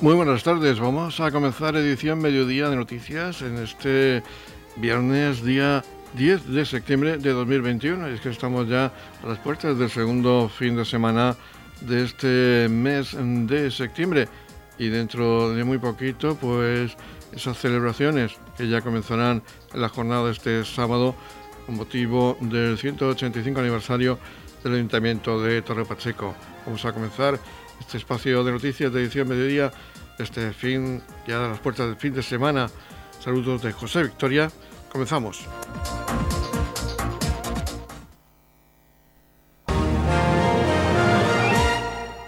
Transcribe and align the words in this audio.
Muy 0.00 0.14
buenas 0.14 0.42
tardes, 0.42 0.80
vamos 0.80 1.20
a 1.20 1.30
comenzar 1.30 1.76
edición 1.76 2.20
mediodía 2.20 2.70
de 2.70 2.76
noticias 2.76 3.42
en 3.42 3.58
este 3.58 4.22
viernes 4.76 5.44
día 5.44 5.84
10 6.14 6.54
de 6.54 6.64
septiembre 6.64 7.18
de 7.18 7.30
2021. 7.32 8.06
Es 8.06 8.22
que 8.22 8.30
estamos 8.30 8.66
ya 8.66 8.86
a 9.22 9.26
las 9.28 9.38
puertas 9.40 9.78
del 9.78 9.90
segundo 9.90 10.48
fin 10.48 10.74
de 10.74 10.86
semana 10.86 11.36
de 11.82 12.04
este 12.04 12.68
mes 12.70 13.14
de 13.14 13.70
septiembre 13.70 14.26
y 14.78 14.88
dentro 14.88 15.52
de 15.52 15.64
muy 15.64 15.76
poquito 15.76 16.34
pues 16.34 16.96
esas 17.32 17.58
celebraciones 17.58 18.32
que 18.56 18.70
ya 18.70 18.80
comenzarán 18.80 19.42
en 19.74 19.80
la 19.82 19.90
jornada 19.90 20.30
este 20.30 20.64
sábado 20.64 21.14
con 21.66 21.76
motivo 21.76 22.38
del 22.40 22.78
185 22.78 23.60
aniversario 23.60 24.18
del 24.64 24.76
Ayuntamiento 24.76 25.42
de 25.42 25.60
Torre 25.60 25.84
Pacheco. 25.84 26.34
Vamos 26.64 26.86
a 26.86 26.92
comenzar 26.94 27.38
este 27.80 27.98
espacio 27.98 28.44
de 28.44 28.52
noticias 28.52 28.92
de 28.92 29.00
edición 29.00 29.28
mediodía, 29.28 29.72
este 30.18 30.52
fin, 30.52 31.02
ya 31.26 31.44
a 31.44 31.48
las 31.48 31.58
puertas 31.58 31.88
del 31.88 31.96
fin 31.96 32.14
de 32.14 32.22
semana. 32.22 32.70
Saludos 33.18 33.62
de 33.62 33.72
José 33.72 34.04
Victoria. 34.04 34.50
Comenzamos. 34.92 35.46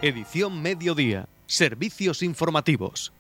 Edición 0.02 0.60
Mediodía. 0.60 1.29
Servicios 1.46 2.23
informativos. 2.23 3.12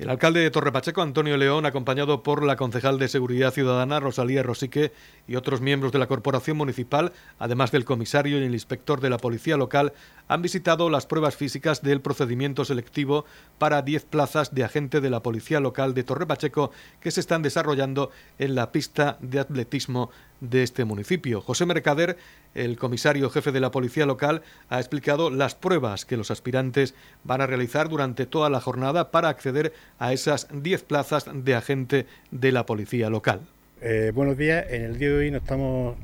El 0.00 0.08
alcalde 0.08 0.40
de 0.40 0.50
Torrepacheco, 0.50 1.02
Antonio 1.02 1.36
León, 1.36 1.66
acompañado 1.66 2.22
por 2.22 2.42
la 2.42 2.56
concejal 2.56 2.98
de 2.98 3.06
Seguridad 3.06 3.52
Ciudadana, 3.52 4.00
Rosalía 4.00 4.42
Rosique, 4.42 4.92
y 5.28 5.36
otros 5.36 5.60
miembros 5.60 5.92
de 5.92 5.98
la 5.98 6.06
Corporación 6.06 6.56
Municipal, 6.56 7.12
además 7.38 7.70
del 7.70 7.84
comisario 7.84 8.40
y 8.40 8.44
el 8.44 8.54
inspector 8.54 9.02
de 9.02 9.10
la 9.10 9.18
Policía 9.18 9.58
Local, 9.58 9.92
han 10.26 10.40
visitado 10.40 10.88
las 10.88 11.04
pruebas 11.04 11.36
físicas 11.36 11.82
del 11.82 12.00
procedimiento 12.00 12.64
selectivo 12.64 13.26
para 13.58 13.82
10 13.82 14.06
plazas 14.06 14.54
de 14.54 14.64
agente 14.64 15.02
de 15.02 15.10
la 15.10 15.22
Policía 15.22 15.60
Local 15.60 15.92
de 15.92 16.02
Torrepacheco 16.02 16.70
que 17.00 17.10
se 17.10 17.20
están 17.20 17.42
desarrollando 17.42 18.10
en 18.38 18.54
la 18.54 18.72
pista 18.72 19.18
de 19.20 19.38
atletismo 19.38 20.10
de 20.40 20.62
este 20.62 20.84
municipio. 20.84 21.40
José 21.40 21.66
Mercader, 21.66 22.16
el 22.54 22.76
comisario 22.76 23.30
jefe 23.30 23.52
de 23.52 23.60
la 23.60 23.70
Policía 23.70 24.06
Local, 24.06 24.42
ha 24.68 24.78
explicado 24.78 25.30
las 25.30 25.54
pruebas 25.54 26.04
que 26.04 26.16
los 26.16 26.30
aspirantes 26.30 26.94
van 27.24 27.40
a 27.40 27.46
realizar 27.46 27.88
durante 27.88 28.26
toda 28.26 28.50
la 28.50 28.60
jornada 28.60 29.10
para 29.10 29.28
acceder 29.28 29.72
a 29.98 30.12
esas 30.12 30.48
10 30.52 30.82
plazas 30.84 31.26
de 31.32 31.54
agente 31.54 32.06
de 32.30 32.52
la 32.52 32.66
Policía 32.66 33.10
Local. 33.10 33.40
Eh, 33.82 34.12
buenos 34.14 34.36
días, 34.36 34.66
en 34.68 34.82
el 34.82 34.98
día 34.98 35.08
de 35.08 35.14
hoy 35.16 35.30
nos, 35.30 35.42
estamos, 35.42 35.96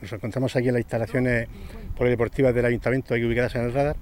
nos 0.00 0.12
encontramos 0.12 0.54
aquí 0.54 0.68
en 0.68 0.74
las 0.74 0.82
instalaciones 0.82 1.48
polideportivas 1.96 2.54
del 2.54 2.64
Ayuntamiento, 2.64 3.12
aquí 3.12 3.24
ubicadas 3.24 3.56
en 3.56 3.62
el 3.62 3.72
radar, 3.72 3.96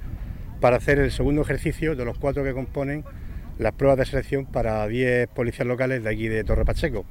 para 0.60 0.76
hacer 0.76 0.98
el 0.98 1.10
segundo 1.10 1.40
ejercicio 1.40 1.96
de 1.96 2.04
los 2.04 2.18
cuatro 2.18 2.44
que 2.44 2.52
componen 2.52 3.04
las 3.58 3.72
pruebas 3.72 3.98
de 3.98 4.04
selección 4.04 4.44
para 4.44 4.86
10 4.86 5.28
policías 5.28 5.66
locales 5.66 6.04
de 6.04 6.10
aquí 6.10 6.28
de 6.28 6.44
Torre 6.44 6.66
Pacheco. 6.66 7.06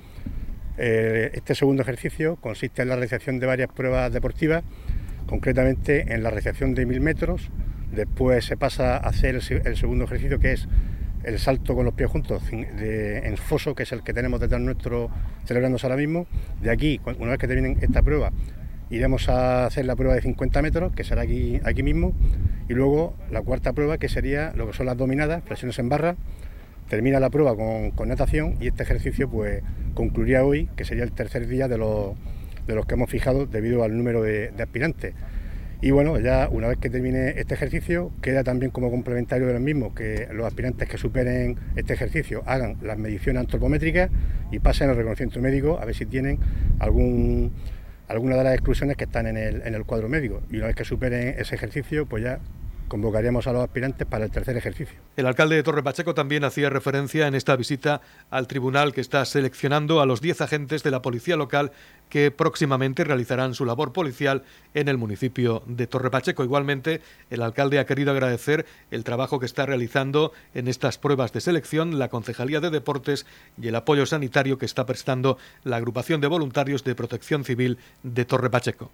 Eh, 0.77 1.31
este 1.33 1.55
segundo 1.55 1.83
ejercicio 1.83 2.35
consiste 2.35 2.81
en 2.81 2.89
la 2.89 2.95
realización 2.95 3.39
de 3.39 3.47
varias 3.47 3.69
pruebas 3.69 4.11
deportivas, 4.11 4.63
concretamente 5.25 6.13
en 6.13 6.23
la 6.23 6.29
realización 6.29 6.75
de 6.75 6.85
mil 6.85 7.01
metros, 7.01 7.49
después 7.91 8.45
se 8.45 8.57
pasa 8.57 8.97
a 8.97 9.09
hacer 9.09 9.35
el, 9.35 9.77
segundo 9.77 10.05
ejercicio 10.05 10.39
que 10.39 10.53
es 10.53 10.67
el 11.23 11.39
salto 11.39 11.75
con 11.75 11.85
los 11.85 11.93
pies 11.93 12.09
juntos 12.09 12.43
en 12.51 13.37
foso, 13.37 13.73
que 13.73 13.83
es 13.83 13.91
el 13.91 14.03
que 14.03 14.13
tenemos 14.13 14.39
detrás 14.39 14.61
nuestro 14.61 15.09
celebrándose 15.45 15.87
ahora 15.87 15.97
mismo. 15.97 16.27
De 16.61 16.69
aquí, 16.69 16.99
una 17.17 17.31
vez 17.31 17.39
que 17.39 17.47
terminen 17.47 17.77
esta 17.81 18.03
prueba, 18.03 18.31
iremos 18.89 19.27
a 19.29 19.65
hacer 19.65 19.85
la 19.85 19.95
prueba 19.95 20.13
de 20.13 20.21
50 20.21 20.61
metros, 20.61 20.93
que 20.93 21.03
será 21.03 21.23
aquí, 21.23 21.59
aquí 21.63 21.83
mismo, 21.83 22.13
y 22.69 22.73
luego 22.73 23.15
la 23.31 23.41
cuarta 23.41 23.73
prueba, 23.73 23.97
que 23.97 24.09
sería 24.09 24.53
lo 24.55 24.67
que 24.67 24.73
son 24.73 24.85
las 24.85 24.97
dominadas, 24.97 25.41
presiones 25.41 25.79
en 25.79 25.89
barra, 25.89 26.15
termina 26.89 27.19
la 27.19 27.29
prueba 27.29 27.55
con, 27.55 28.09
natación 28.09 28.55
y 28.59 28.67
este 28.67 28.83
ejercicio 28.83 29.29
pues 29.29 29.63
concluiría 29.93 30.43
hoy, 30.43 30.69
que 30.75 30.85
sería 30.85 31.03
el 31.03 31.11
tercer 31.11 31.47
día 31.47 31.67
de 31.67 31.77
los, 31.77 32.15
de 32.67 32.75
los 32.75 32.85
que 32.85 32.95
hemos 32.95 33.09
fijado 33.09 33.45
debido 33.45 33.83
al 33.83 33.97
número 33.97 34.21
de, 34.21 34.51
aspirantes. 34.59 35.13
Y 35.81 35.91
bueno, 35.91 36.19
ya 36.19 36.47
una 36.49 36.67
vez 36.67 36.77
que 36.77 36.89
termine 36.89 37.33
este 37.37 37.53
ejercicio, 37.53 38.11
queda 38.21 38.43
también 38.43 38.71
como 38.71 38.89
complementario 38.89 39.45
de 39.45 39.53
los 39.53 39.61
mismos 39.61 39.93
que 39.93 40.27
los 40.31 40.47
aspirantes 40.47 40.87
que 40.87 40.97
superen 40.97 41.57
este 41.75 41.93
ejercicio 41.93 42.43
hagan 42.45 42.77
las 42.81 42.97
mediciones 42.97 43.41
antropométricas 43.41 44.09
y 44.51 44.59
pasen 44.59 44.89
al 44.89 44.95
reconocimiento 44.95 45.41
médico 45.41 45.77
a 45.79 45.85
ver 45.85 45.93
si 45.93 46.05
tienen 46.05 46.39
algún, 46.79 47.51
alguna 48.07 48.37
de 48.37 48.45
las 48.45 48.53
exclusiones 48.53 48.95
que 48.95 49.03
están 49.03 49.27
en 49.27 49.37
el, 49.37 49.61
en 49.63 49.75
el 49.75 49.83
cuadro 49.85 50.07
médico. 50.09 50.41
Y 50.49 50.57
una 50.57 50.67
vez 50.67 50.75
que 50.75 50.85
superen 50.85 51.35
ese 51.37 51.55
ejercicio, 51.55 52.05
pues 52.05 52.23
ya 52.23 52.39
convocaríamos 52.87 53.47
a 53.47 53.53
los 53.53 53.63
aspirantes 53.63 54.07
para 54.07 54.25
el 54.25 54.31
tercer 54.31 54.57
ejercicio. 54.57 54.99
El 55.15 55.25
alcalde 55.25 55.55
de 55.55 55.63
Torre 55.63 55.83
Pacheco 55.83 56.13
también 56.13 56.43
hacía 56.43 56.69
referencia 56.69 57.27
en 57.27 57.35
esta 57.35 57.55
visita 57.55 58.01
al 58.29 58.47
tribunal 58.47 58.93
que 58.93 59.01
está 59.01 59.25
seleccionando 59.25 60.01
a 60.01 60.05
los 60.05 60.21
10 60.21 60.41
agentes 60.41 60.83
de 60.83 60.91
la 60.91 61.01
policía 61.01 61.35
local 61.35 61.71
que 62.09 62.31
próximamente 62.31 63.03
realizarán 63.03 63.53
su 63.53 63.65
labor 63.65 63.93
policial 63.93 64.43
en 64.73 64.87
el 64.87 64.97
municipio 64.97 65.63
de 65.65 65.87
Torre 65.87 66.11
Pacheco. 66.11 66.43
Igualmente, 66.43 67.01
el 67.29 67.41
alcalde 67.41 67.79
ha 67.79 67.85
querido 67.85 68.11
agradecer 68.11 68.65
el 68.91 69.03
trabajo 69.03 69.39
que 69.39 69.45
está 69.45 69.65
realizando 69.65 70.31
en 70.53 70.67
estas 70.67 70.97
pruebas 70.97 71.33
de 71.33 71.41
selección 71.41 71.99
la 71.99 72.09
Concejalía 72.09 72.59
de 72.59 72.69
Deportes 72.69 73.25
y 73.61 73.67
el 73.67 73.75
apoyo 73.75 74.05
sanitario 74.05 74.57
que 74.57 74.65
está 74.65 74.85
prestando 74.85 75.37
la 75.63 75.77
agrupación 75.77 76.21
de 76.21 76.27
voluntarios 76.27 76.83
de 76.83 76.95
protección 76.95 77.43
civil 77.43 77.77
de 78.03 78.25
Torre 78.25 78.49
Pacheco. 78.49 78.91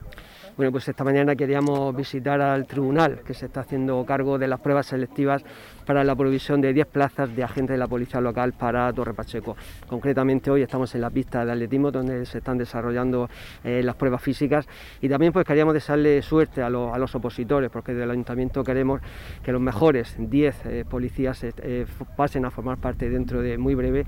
Bueno, 0.58 0.72
pues 0.72 0.88
esta 0.88 1.04
mañana 1.04 1.36
queríamos 1.36 1.96
visitar 1.96 2.42
al 2.42 2.68
tribunal 2.68 3.22
que 3.26 3.34
se 3.34 3.46
está 3.46 3.62
haciendo 3.62 4.04
cargo 4.06 4.38
de 4.38 4.48
las 4.48 4.60
pruebas 4.60 4.88
selectivas 4.88 5.44
para 5.92 6.06
la 6.06 6.16
provisión 6.16 6.62
de 6.62 6.72
10 6.72 6.88
plazas 6.88 7.36
de 7.36 7.44
agentes 7.44 7.74
de 7.74 7.78
la 7.78 7.86
policía 7.86 8.22
local 8.22 8.54
para 8.54 8.94
Torre 8.94 9.14
Pacheco. 9.14 9.58
Concretamente 9.90 10.50
hoy 10.50 10.62
estamos 10.62 10.96
en 10.96 11.02
la 11.02 11.10
pista 11.10 11.44
de 11.44 11.52
atletismo 11.52 11.92
donde 11.92 12.26
se 12.26 12.38
están 12.38 12.58
desarrollando 12.58 13.30
eh, 13.62 13.82
las 13.84 13.96
pruebas 13.96 14.22
físicas 14.22 14.66
y 15.02 15.10
también 15.10 15.34
pues 15.34 15.46
queríamos 15.46 15.74
desearle 15.74 16.22
suerte 16.22 16.62
a, 16.62 16.70
los 16.70 17.14
opositores 17.14 17.70
porque 17.70 17.94
del 17.94 18.10
ayuntamiento 18.10 18.64
queremos 18.64 19.02
que 19.44 19.52
los 19.52 19.60
mejores 19.60 20.16
10 20.18 20.66
eh, 20.66 20.86
policías 20.90 21.44
eh, 21.44 21.86
pasen 22.16 22.46
a 22.46 22.52
formar 22.52 22.78
parte 22.78 23.10
dentro 23.10 23.42
de 23.42 23.58
muy 23.58 23.76
breve, 23.76 24.06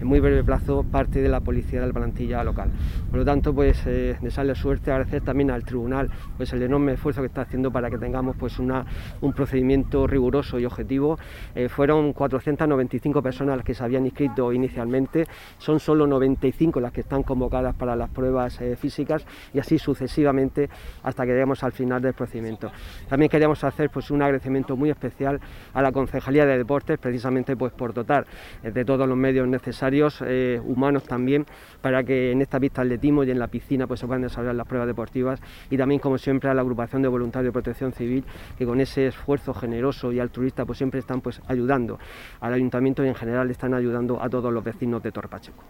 en 0.00 0.06
muy 0.06 0.20
breve 0.20 0.44
plazo, 0.44 0.84
parte 0.84 1.20
de 1.20 1.28
la 1.28 1.40
policía 1.40 1.80
de 1.80 1.88
la 1.88 1.92
plantilla 1.92 2.44
local. 2.44 2.70
Por 3.10 3.18
lo 3.18 3.24
tanto, 3.24 3.52
pues 3.52 3.84
desearle 3.84 4.54
suerte, 4.54 4.92
agradecer 4.92 5.22
también 5.22 5.50
al 5.50 5.64
tribunal 5.64 6.10
pues 6.36 6.52
el 6.52 6.62
enorme 6.62 6.92
esfuerzo 6.92 7.22
que 7.22 7.26
está 7.26 7.40
haciendo 7.40 7.72
para 7.72 7.90
que 7.90 7.98
tengamos 7.98 8.36
pues 8.36 8.60
una, 8.60 8.86
un 9.20 9.32
procedimiento 9.32 10.06
riguroso 10.06 10.60
y 10.60 10.64
objetivo 10.64 11.18
eh, 11.54 11.68
fueron 11.68 12.12
495 12.12 13.22
personas 13.22 13.56
las 13.56 13.64
que 13.64 13.74
se 13.74 13.84
habían 13.84 14.04
inscrito 14.04 14.52
inicialmente, 14.52 15.26
son 15.58 15.80
solo 15.80 16.06
95 16.06 16.80
las 16.80 16.92
que 16.92 17.00
están 17.00 17.22
convocadas 17.22 17.74
para 17.74 17.96
las 17.96 18.10
pruebas 18.10 18.60
eh, 18.60 18.76
físicas 18.76 19.24
y 19.52 19.58
así 19.58 19.78
sucesivamente 19.78 20.68
hasta 21.02 21.24
que 21.24 21.32
lleguemos 21.32 21.62
al 21.62 21.72
final 21.72 22.02
del 22.02 22.14
procedimiento. 22.14 22.70
También 23.08 23.28
queríamos 23.28 23.62
hacer 23.64 23.90
pues, 23.90 24.10
un 24.10 24.22
agradecimiento 24.22 24.76
muy 24.76 24.90
especial 24.90 25.40
a 25.72 25.82
la 25.82 25.92
Concejalía 25.92 26.46
de 26.46 26.58
Deportes, 26.58 26.98
precisamente 26.98 27.56
pues, 27.56 27.72
por 27.72 27.92
dotar 27.92 28.26
eh, 28.62 28.70
de 28.70 28.84
todos 28.84 29.08
los 29.08 29.16
medios 29.16 29.48
necesarios, 29.48 30.22
humanos 30.64 31.04
también, 31.04 31.46
para 31.80 32.02
que 32.02 32.32
en 32.32 32.40
esta 32.40 32.58
pista 32.58 32.82
atletismo 32.82 33.24
y 33.24 33.30
en 33.30 33.38
la 33.38 33.48
piscina 33.48 33.86
pues, 33.86 34.00
se 34.00 34.06
puedan 34.06 34.22
desarrollar 34.22 34.54
las 34.54 34.66
pruebas 34.66 34.86
deportivas 34.86 35.40
y 35.70 35.76
también, 35.76 36.00
como 36.00 36.18
siempre, 36.18 36.50
a 36.50 36.54
la 36.54 36.62
agrupación 36.62 37.02
de 37.02 37.08
voluntarios 37.08 37.48
de 37.48 37.52
protección 37.52 37.92
civil, 37.92 38.24
que 38.56 38.66
con 38.66 38.80
ese 38.80 39.06
esfuerzo 39.06 39.54
generoso 39.54 40.12
y 40.12 40.20
altruista 40.20 40.64
pues, 40.64 40.78
siempre 40.78 41.00
están 41.04 41.20
pues 41.20 41.40
ayudando 41.46 41.98
al 42.40 42.54
ayuntamiento 42.54 43.04
y 43.04 43.08
en 43.08 43.14
general 43.14 43.50
están 43.50 43.74
ayudando 43.74 44.20
a 44.20 44.28
todos 44.28 44.52
los 44.52 44.64
vecinos 44.64 45.02
de 45.02 45.12
Torpacheco. 45.12 45.62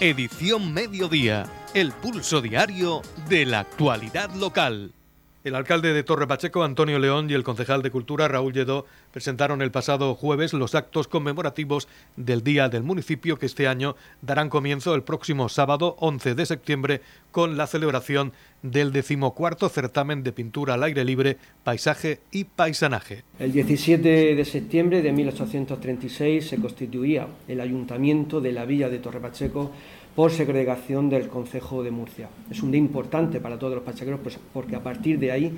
Edición 0.00 0.72
Mediodía, 0.72 1.44
el 1.74 1.92
pulso 1.92 2.40
diario 2.40 3.02
de 3.28 3.44
la 3.44 3.60
actualidad 3.60 4.30
local. 4.34 4.92
El 5.42 5.54
alcalde 5.54 5.94
de 5.94 6.02
Torre 6.02 6.26
Pacheco, 6.26 6.64
Antonio 6.64 6.98
León, 6.98 7.30
y 7.30 7.32
el 7.32 7.44
concejal 7.44 7.80
de 7.80 7.90
Cultura, 7.90 8.28
Raúl 8.28 8.52
Lledó, 8.52 8.84
presentaron 9.10 9.62
el 9.62 9.70
pasado 9.70 10.14
jueves 10.14 10.52
los 10.52 10.74
actos 10.74 11.08
conmemorativos 11.08 11.88
del 12.14 12.44
Día 12.44 12.68
del 12.68 12.82
Municipio 12.82 13.38
que 13.38 13.46
este 13.46 13.66
año 13.66 13.96
darán 14.20 14.50
comienzo 14.50 14.94
el 14.94 15.02
próximo 15.02 15.48
sábado 15.48 15.96
11 16.00 16.34
de 16.34 16.44
septiembre 16.44 17.00
con 17.30 17.56
la 17.56 17.66
celebración 17.66 18.34
del 18.62 18.92
decimocuarto 18.92 19.70
certamen 19.70 20.22
de 20.22 20.32
pintura 20.32 20.74
al 20.74 20.82
aire 20.82 21.06
libre, 21.06 21.38
paisaje 21.64 22.20
y 22.30 22.44
paisanaje. 22.44 23.24
El 23.38 23.52
17 23.52 24.34
de 24.34 24.44
septiembre 24.44 25.00
de 25.00 25.10
1836 25.10 26.48
se 26.48 26.58
constituía 26.58 27.28
el 27.48 27.62
Ayuntamiento 27.62 28.42
de 28.42 28.52
la 28.52 28.66
Villa 28.66 28.90
de 28.90 28.98
Torre 28.98 29.20
Pacheco 29.20 29.72
por 30.14 30.32
segregación 30.32 31.08
del 31.08 31.28
Concejo 31.28 31.82
de 31.82 31.90
Murcia. 31.90 32.28
Es 32.50 32.62
un 32.62 32.72
día 32.72 32.80
importante 32.80 33.40
para 33.40 33.58
todos 33.58 33.74
los 33.74 33.84
pachequeros 33.84 34.20
pues, 34.22 34.38
porque 34.52 34.76
a 34.76 34.82
partir 34.82 35.18
de 35.18 35.32
ahí, 35.32 35.56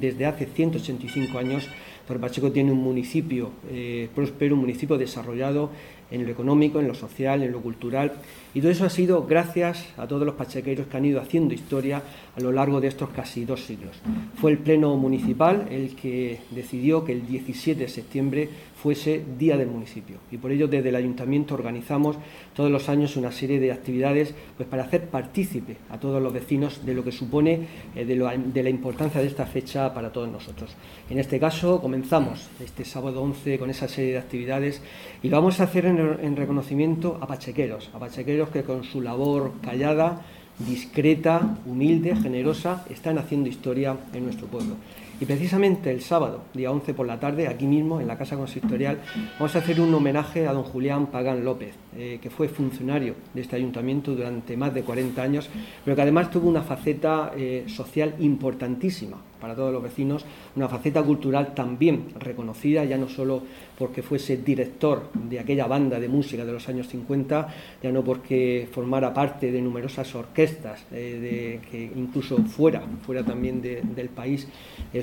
desde 0.00 0.26
hace 0.26 0.46
185 0.46 1.38
años, 1.38 1.68
Torre 2.06 2.18
Pacheco 2.18 2.52
tiene 2.52 2.72
un 2.72 2.82
municipio 2.82 3.50
eh, 3.70 4.08
próspero, 4.14 4.54
un 4.54 4.60
municipio 4.60 4.98
desarrollado 4.98 5.70
en 6.10 6.24
lo 6.24 6.30
económico, 6.30 6.80
en 6.80 6.88
lo 6.88 6.94
social, 6.94 7.42
en 7.42 7.52
lo 7.52 7.60
cultural. 7.60 8.12
Y 8.54 8.60
todo 8.60 8.70
eso 8.70 8.84
ha 8.84 8.90
sido 8.90 9.26
gracias 9.26 9.84
a 9.96 10.06
todos 10.06 10.24
los 10.24 10.36
pachequeros 10.36 10.86
que 10.86 10.96
han 10.96 11.04
ido 11.04 11.20
haciendo 11.20 11.54
historia 11.54 12.02
a 12.36 12.40
lo 12.40 12.52
largo 12.52 12.80
de 12.80 12.88
estos 12.88 13.10
casi 13.10 13.44
dos 13.44 13.64
siglos. 13.64 13.96
Fue 14.36 14.52
el 14.52 14.58
Pleno 14.58 14.96
Municipal 14.96 15.66
el 15.70 15.96
que 15.96 16.40
decidió 16.50 17.04
que 17.04 17.12
el 17.12 17.26
17 17.26 17.80
de 17.80 17.88
septiembre 17.88 18.48
fuese 18.84 19.24
Día 19.38 19.56
del 19.56 19.68
Municipio. 19.68 20.18
Y 20.30 20.36
por 20.36 20.52
ello 20.52 20.68
desde 20.68 20.90
el 20.90 20.96
Ayuntamiento 20.96 21.54
organizamos 21.54 22.16
todos 22.54 22.70
los 22.70 22.88
años 22.88 23.16
una 23.16 23.32
serie 23.32 23.58
de 23.58 23.72
actividades 23.72 24.34
pues, 24.56 24.68
para 24.68 24.84
hacer 24.84 25.08
partícipe 25.08 25.78
a 25.90 25.98
todos 25.98 26.22
los 26.22 26.32
vecinos 26.32 26.84
de 26.84 26.94
lo 26.94 27.02
que 27.02 27.10
supone 27.10 27.66
eh, 27.96 28.04
de, 28.04 28.62
la 28.62 28.68
importancia 28.68 29.20
de 29.20 29.26
esta 29.26 29.46
fecha 29.46 29.92
para 29.94 30.12
todos 30.12 30.28
nosotros. 30.28 30.76
En 31.08 31.18
este 31.18 31.40
caso 31.40 31.80
comenzamos 31.94 32.50
este 32.58 32.84
sábado 32.84 33.22
11 33.22 33.56
con 33.56 33.70
esa 33.70 33.86
serie 33.86 34.14
de 34.14 34.18
actividades 34.18 34.82
y 35.22 35.28
vamos 35.28 35.60
a 35.60 35.64
hacer 35.64 35.86
en, 35.86 35.96
en 35.98 36.34
reconocimiento 36.34 37.18
a 37.20 37.28
pachequeros, 37.28 37.88
a 37.94 38.00
pachequeros 38.00 38.48
que 38.48 38.64
con 38.64 38.82
su 38.82 39.00
labor 39.00 39.52
callada, 39.62 40.22
discreta, 40.58 41.56
humilde, 41.64 42.16
generosa, 42.16 42.84
están 42.90 43.16
haciendo 43.18 43.48
historia 43.48 43.96
en 44.12 44.24
nuestro 44.24 44.48
pueblo. 44.48 44.74
Y 45.20 45.26
precisamente 45.26 45.92
el 45.92 46.00
sábado, 46.00 46.42
día 46.54 46.72
11 46.72 46.92
por 46.92 47.06
la 47.06 47.20
tarde, 47.20 47.46
aquí 47.46 47.66
mismo 47.66 48.00
en 48.00 48.08
la 48.08 48.18
Casa 48.18 48.36
Consistorial, 48.36 48.98
vamos 49.38 49.54
a 49.54 49.60
hacer 49.60 49.80
un 49.80 49.94
homenaje 49.94 50.48
a 50.48 50.52
don 50.52 50.64
Julián 50.64 51.06
Pagán 51.06 51.44
López, 51.44 51.74
eh, 51.96 52.18
que 52.20 52.30
fue 52.30 52.48
funcionario 52.48 53.14
de 53.32 53.40
este 53.40 53.54
ayuntamiento 53.54 54.12
durante 54.12 54.56
más 54.56 54.74
de 54.74 54.82
40 54.82 55.22
años, 55.22 55.48
pero 55.84 55.94
que 55.94 56.02
además 56.02 56.30
tuvo 56.30 56.48
una 56.48 56.62
faceta 56.62 57.32
eh, 57.36 57.64
social 57.68 58.16
importantísima 58.18 59.18
para 59.44 59.54
todos 59.54 59.74
los 59.74 59.82
vecinos, 59.82 60.24
una 60.56 60.70
faceta 60.70 61.02
cultural 61.02 61.52
también 61.54 62.06
reconocida, 62.18 62.82
ya 62.84 62.96
no 62.96 63.10
solo 63.10 63.42
porque 63.76 64.02
fuese 64.02 64.38
director 64.38 65.10
de 65.12 65.38
aquella 65.38 65.66
banda 65.66 66.00
de 66.00 66.08
música 66.08 66.46
de 66.46 66.52
los 66.52 66.66
años 66.70 66.88
50, 66.88 67.48
ya 67.82 67.92
no 67.92 68.02
porque 68.02 68.66
formara 68.72 69.12
parte 69.12 69.52
de 69.52 69.60
numerosas 69.60 70.14
orquestas, 70.14 70.86
eh, 70.90 71.60
que 71.70 71.92
incluso 71.94 72.38
fuera, 72.38 72.82
fuera 73.04 73.22
también 73.22 73.60
del 73.60 74.08
país, 74.08 74.48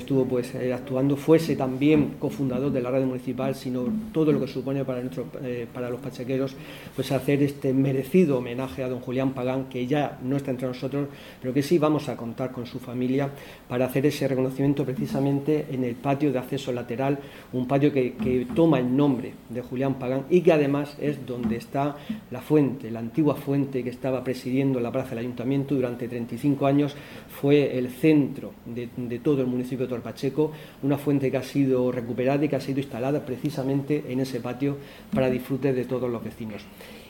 estuvo 0.02 0.24
pues 0.24 0.54
eh, 0.54 0.72
actuando, 0.72 1.16
fuese 1.16 1.56
también 1.56 2.14
cofundador 2.18 2.72
de 2.72 2.80
la 2.82 2.90
radio 2.90 3.06
municipal, 3.06 3.54
sino 3.54 3.84
todo 4.12 4.32
lo 4.32 4.40
que 4.40 4.48
supone 4.48 4.84
para, 4.84 5.00
nuestro, 5.00 5.26
eh, 5.42 5.66
para 5.72 5.88
los 5.88 6.00
pachequeros, 6.00 6.54
pues 6.94 7.12
hacer 7.12 7.42
este 7.42 7.72
merecido 7.72 8.38
homenaje 8.38 8.82
a 8.82 8.88
don 8.88 9.00
Julián 9.00 9.32
Pagán, 9.32 9.68
que 9.68 9.86
ya 9.86 10.18
no 10.22 10.36
está 10.36 10.50
entre 10.50 10.66
nosotros, 10.66 11.08
pero 11.40 11.54
que 11.54 11.62
sí 11.62 11.78
vamos 11.78 12.08
a 12.08 12.16
contar 12.16 12.50
con 12.50 12.66
su 12.66 12.78
familia 12.80 13.30
para 13.68 13.86
hacer 13.86 14.04
ese 14.06 14.26
reconocimiento 14.26 14.84
precisamente 14.84 15.66
en 15.70 15.84
el 15.84 15.94
patio 15.94 16.32
de 16.32 16.38
acceso 16.38 16.72
lateral, 16.72 17.18
un 17.52 17.66
patio 17.66 17.92
que, 17.92 18.12
toma 18.54 18.78
el 18.78 18.96
nombre 18.96 19.34
de 19.48 19.62
Julián 19.62 19.94
Pagán 19.94 20.24
y 20.28 20.40
que 20.40 20.52
además 20.52 20.96
es 21.00 21.24
donde 21.24 21.56
está 21.56 21.96
la 22.30 22.40
fuente, 22.40 22.90
la 22.90 22.98
antigua 22.98 23.36
fuente 23.36 23.82
que 23.84 23.90
estaba 23.90 24.24
presidiendo 24.24 24.80
la 24.80 24.90
plaza 24.90 25.10
del 25.10 25.20
ayuntamiento 25.20 25.74
durante 25.74 26.08
35 26.08 26.66
años, 26.66 26.96
fue 27.40 27.78
el 27.78 27.88
centro 27.90 28.52
de, 28.66 28.88
de 28.96 29.18
todo 29.20 29.40
el 29.40 29.46
municipio 29.46 29.86
de 29.92 29.96
Torpacheco, 29.98 30.52
una 30.82 30.98
fuente 30.98 31.30
que 31.30 31.36
ha 31.36 31.42
sido 31.42 31.92
recuperada 31.92 32.44
y 32.44 32.48
que 32.48 32.56
ha 32.56 32.60
sido 32.60 32.80
instalada 32.80 33.24
precisamente 33.24 34.04
en 34.08 34.20
ese 34.20 34.40
patio 34.40 34.78
para 35.14 35.30
disfrute 35.30 35.72
de 35.72 35.84
todos 35.84 36.10
los 36.10 36.22
vecinos. 36.22 36.62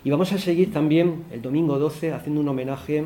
Y 0.04 0.10
vamos 0.10 0.32
a 0.32 0.38
seguir 0.38 0.72
también 0.72 1.24
el 1.30 1.42
domingo 1.42 1.78
12 1.78 2.12
haciendo 2.12 2.40
un 2.40 2.48
homenaje 2.48 3.04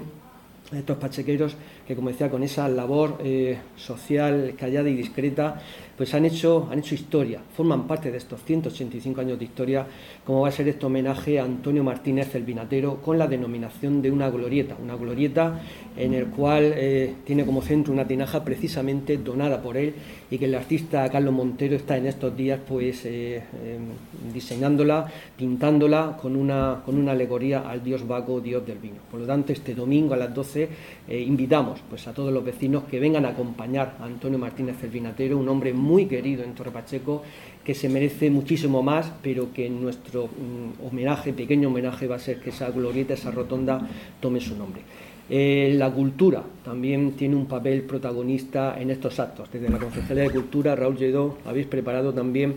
a 0.73 0.79
estos 0.79 0.97
pachequeros 0.99 1.57
que, 1.87 1.95
como 1.95 2.11
decía, 2.11 2.31
con 2.31 2.43
esa 2.43 2.69
labor 2.69 3.19
eh, 3.23 3.59
social 3.77 4.55
callada 4.59 4.89
y 4.89 4.95
discreta, 4.95 5.61
pues 5.97 6.13
han 6.15 6.25
hecho, 6.27 6.69
han 6.71 6.81
hecho 6.81 6.95
historia, 6.95 7.41
forman 7.57 7.87
parte 7.87 8.11
de 8.11 8.19
estos 8.19 8.43
185 8.45 9.21
años 9.21 9.39
de 9.39 9.45
historia, 9.47 9.87
como 10.25 10.43
va 10.43 10.49
a 10.49 10.53
ser 10.53 10.69
este 10.69 10.85
homenaje 10.85 11.41
a 11.41 11.45
Antonio 11.45 11.83
Martínez 11.83 12.35
el 12.35 12.43
Vinatero 12.43 13.01
con 13.01 13.19
la 13.19 13.27
denominación 13.27 14.03
de 14.03 14.11
una 14.11 14.29
glorieta, 14.29 14.77
una 14.83 14.97
glorieta 14.97 15.61
en 15.97 16.13
el 16.13 16.27
cual 16.27 16.73
eh, 16.77 17.15
tiene 17.25 17.47
como 17.47 17.63
centro 17.63 17.95
una 17.95 18.07
tinaja 18.07 18.45
precisamente 18.45 19.17
donada 19.17 19.63
por 19.63 19.79
él 19.79 19.95
y 20.31 20.37
que 20.37 20.45
el 20.45 20.55
artista 20.55 21.09
Carlos 21.09 21.33
Montero 21.33 21.77
está 21.77 21.97
en 21.97 22.07
estos 22.07 22.37
días 22.37 22.61
pues 22.69 23.07
eh, 23.07 23.37
em, 23.65 24.33
diseñándola, 24.35 25.11
pintándola 25.37 26.19
con 26.21 26.37
una, 26.37 26.83
con 26.85 26.99
una 26.99 27.13
alegoría 27.13 27.61
al 27.61 27.83
dios 27.83 28.07
Baco, 28.07 28.41
dios 28.41 28.67
del 28.67 28.79
vino. 28.79 28.97
Por 29.11 29.21
lo 29.21 29.27
tanto, 29.27 29.53
este 29.53 29.75
domingo 29.75 30.13
a 30.13 30.19
las 30.19 30.35
12 30.35 30.69
invitamos 31.09 31.76
pues, 31.89 32.07
a 32.09 32.13
todos 32.13 32.33
los 32.33 32.45
vecinos 32.45 32.85
que 32.85 33.01
vengan 33.01 33.25
a 33.25 33.31
acompañar 33.31 33.97
a 34.01 34.05
Antonio 34.05 34.39
Martínez 34.39 34.83
el 34.83 34.91
Vinatero, 34.91 35.39
un 35.39 35.49
hombre 35.49 35.73
muy 35.73 36.07
querido 36.07 36.45
en 36.45 36.55
Torre 36.55 36.71
Pacheco, 36.71 37.23
que 37.65 37.75
se 37.75 37.89
merece 37.89 38.31
muchísimo 38.31 38.83
más, 38.83 39.13
pero 39.23 39.53
que 39.53 39.69
nuestro 39.69 40.27
mm, 40.27 40.87
homenaje, 40.87 41.33
pequeño 41.33 41.69
homenaje, 41.69 42.07
va 42.07 42.17
a 42.17 42.21
ser 42.21 42.41
que 42.41 42.51
esa 42.51 42.71
glorieta, 42.71 43.15
esa 43.15 43.31
rotonda, 43.31 43.89
tome 44.21 44.41
su 44.41 44.57
nombre. 44.57 44.83
Eh, 45.29 45.75
la 45.77 45.91
cultura 45.91 46.45
también 46.65 47.13
tiene 47.13 47.35
un 47.35 47.47
papel 47.47 47.83
protagonista 47.83 48.81
en 48.81 48.91
estos 48.91 49.19
actos. 49.19 49.51
Desde 49.53 49.69
la 49.69 49.79
Concejalía 49.79 50.23
de 50.25 50.31
Cultura, 50.31 50.77
Raúl 50.77 50.97
Lledó, 50.97 51.39
habéis 51.45 51.67
preparado 51.67 52.13
también 52.13 52.55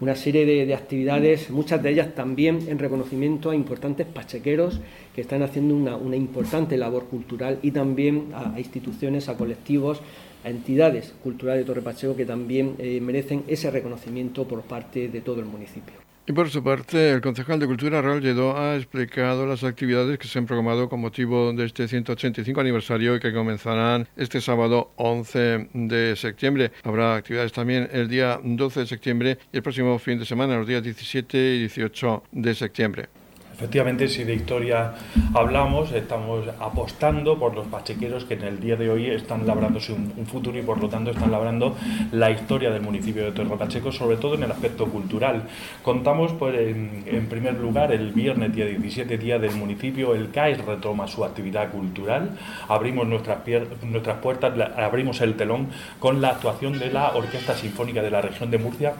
una 0.00 0.14
serie 0.14 0.46
de, 0.46 0.74
actividades, 0.74 1.50
muchas 1.50 1.82
de 1.82 1.90
ellas 1.90 2.14
también 2.14 2.60
en 2.68 2.78
reconocimiento 2.78 3.50
a 3.50 3.56
importantes 3.56 4.06
pachequeros 4.06 4.80
que 5.14 5.20
están 5.20 5.42
haciendo 5.42 5.74
una, 5.74 6.16
importante 6.16 6.76
labor 6.76 7.06
cultural 7.06 7.58
y 7.62 7.72
también 7.72 8.28
a, 8.34 8.58
instituciones, 8.58 9.28
a 9.28 9.36
colectivos, 9.36 10.00
a 10.44 10.50
entidades 10.50 11.14
culturales 11.22 11.64
de 11.64 11.66
Torre 11.66 11.82
Pacheco 11.82 12.16
que 12.16 12.24
también 12.24 12.76
eh, 12.78 13.00
merecen 13.00 13.44
ese 13.48 13.70
reconocimiento 13.70 14.46
por 14.46 14.62
parte 14.62 15.08
de 15.08 15.20
todo 15.20 15.40
el 15.40 15.46
municipio. 15.46 16.11
Y 16.24 16.32
por 16.32 16.48
su 16.50 16.62
parte, 16.62 17.10
el 17.10 17.20
concejal 17.20 17.58
de 17.58 17.66
Cultura, 17.66 18.00
Raúl 18.00 18.20
Lledó, 18.20 18.56
ha 18.56 18.76
explicado 18.76 19.44
las 19.44 19.64
actividades 19.64 20.20
que 20.20 20.28
se 20.28 20.38
han 20.38 20.46
programado 20.46 20.88
con 20.88 21.00
motivo 21.00 21.52
de 21.52 21.64
este 21.64 21.88
185 21.88 22.60
aniversario 22.60 23.16
y 23.16 23.20
que 23.20 23.32
comenzarán 23.32 24.06
este 24.16 24.40
sábado 24.40 24.92
11 24.96 25.70
de 25.74 26.14
septiembre. 26.14 26.70
Habrá 26.84 27.16
actividades 27.16 27.52
también 27.52 27.88
el 27.92 28.08
día 28.08 28.38
12 28.40 28.80
de 28.80 28.86
septiembre 28.86 29.38
y 29.52 29.56
el 29.56 29.64
próximo 29.64 29.98
fin 29.98 30.20
de 30.20 30.24
semana, 30.24 30.56
los 30.56 30.68
días 30.68 30.84
17 30.84 31.36
y 31.56 31.58
18 31.58 32.22
de 32.30 32.54
septiembre. 32.54 33.21
Efectivamente, 33.54 34.08
si 34.08 34.24
de 34.24 34.34
historia 34.34 34.94
hablamos, 35.34 35.92
estamos 35.92 36.46
apostando 36.58 37.38
por 37.38 37.54
los 37.54 37.66
pachequeros 37.66 38.24
que 38.24 38.34
en 38.34 38.42
el 38.44 38.60
día 38.60 38.76
de 38.76 38.90
hoy 38.90 39.10
están 39.10 39.46
labrándose 39.46 39.92
un, 39.92 40.26
futuro 40.26 40.58
y 40.58 40.62
por 40.62 40.80
lo 40.80 40.88
tanto 40.88 41.10
están 41.10 41.30
labrando 41.30 41.76
la 42.12 42.30
historia 42.30 42.70
del 42.70 42.80
municipio 42.80 43.24
de 43.24 43.32
Torre 43.32 43.56
Pacheco, 43.56 43.92
sobre 43.92 44.16
todo 44.16 44.34
en 44.36 44.44
el 44.44 44.50
aspecto 44.50 44.86
cultural. 44.86 45.42
Contamos, 45.82 46.32
pues, 46.32 46.54
en, 46.58 47.26
primer 47.28 47.54
lugar, 47.54 47.92
el 47.92 48.12
viernes 48.12 48.54
día 48.54 48.64
17, 48.64 49.18
día 49.18 49.38
del 49.38 49.54
municipio, 49.54 50.14
el 50.14 50.30
CAES 50.30 50.64
retoma 50.64 51.06
su 51.06 51.24
actividad 51.24 51.70
cultural, 51.70 52.38
abrimos 52.68 53.06
nuestras, 53.06 53.38
nuestras 53.82 54.18
puertas, 54.18 54.52
abrimos 54.76 55.20
el 55.20 55.34
telón 55.34 55.68
con 55.98 56.20
la 56.20 56.30
actuación 56.30 56.78
de 56.78 56.90
la 56.90 57.10
Orquesta 57.14 57.54
Sinfónica 57.54 58.02
de 58.02 58.10
la 58.10 58.22
región 58.22 58.50
de 58.50 58.58
Murcia 58.58 58.94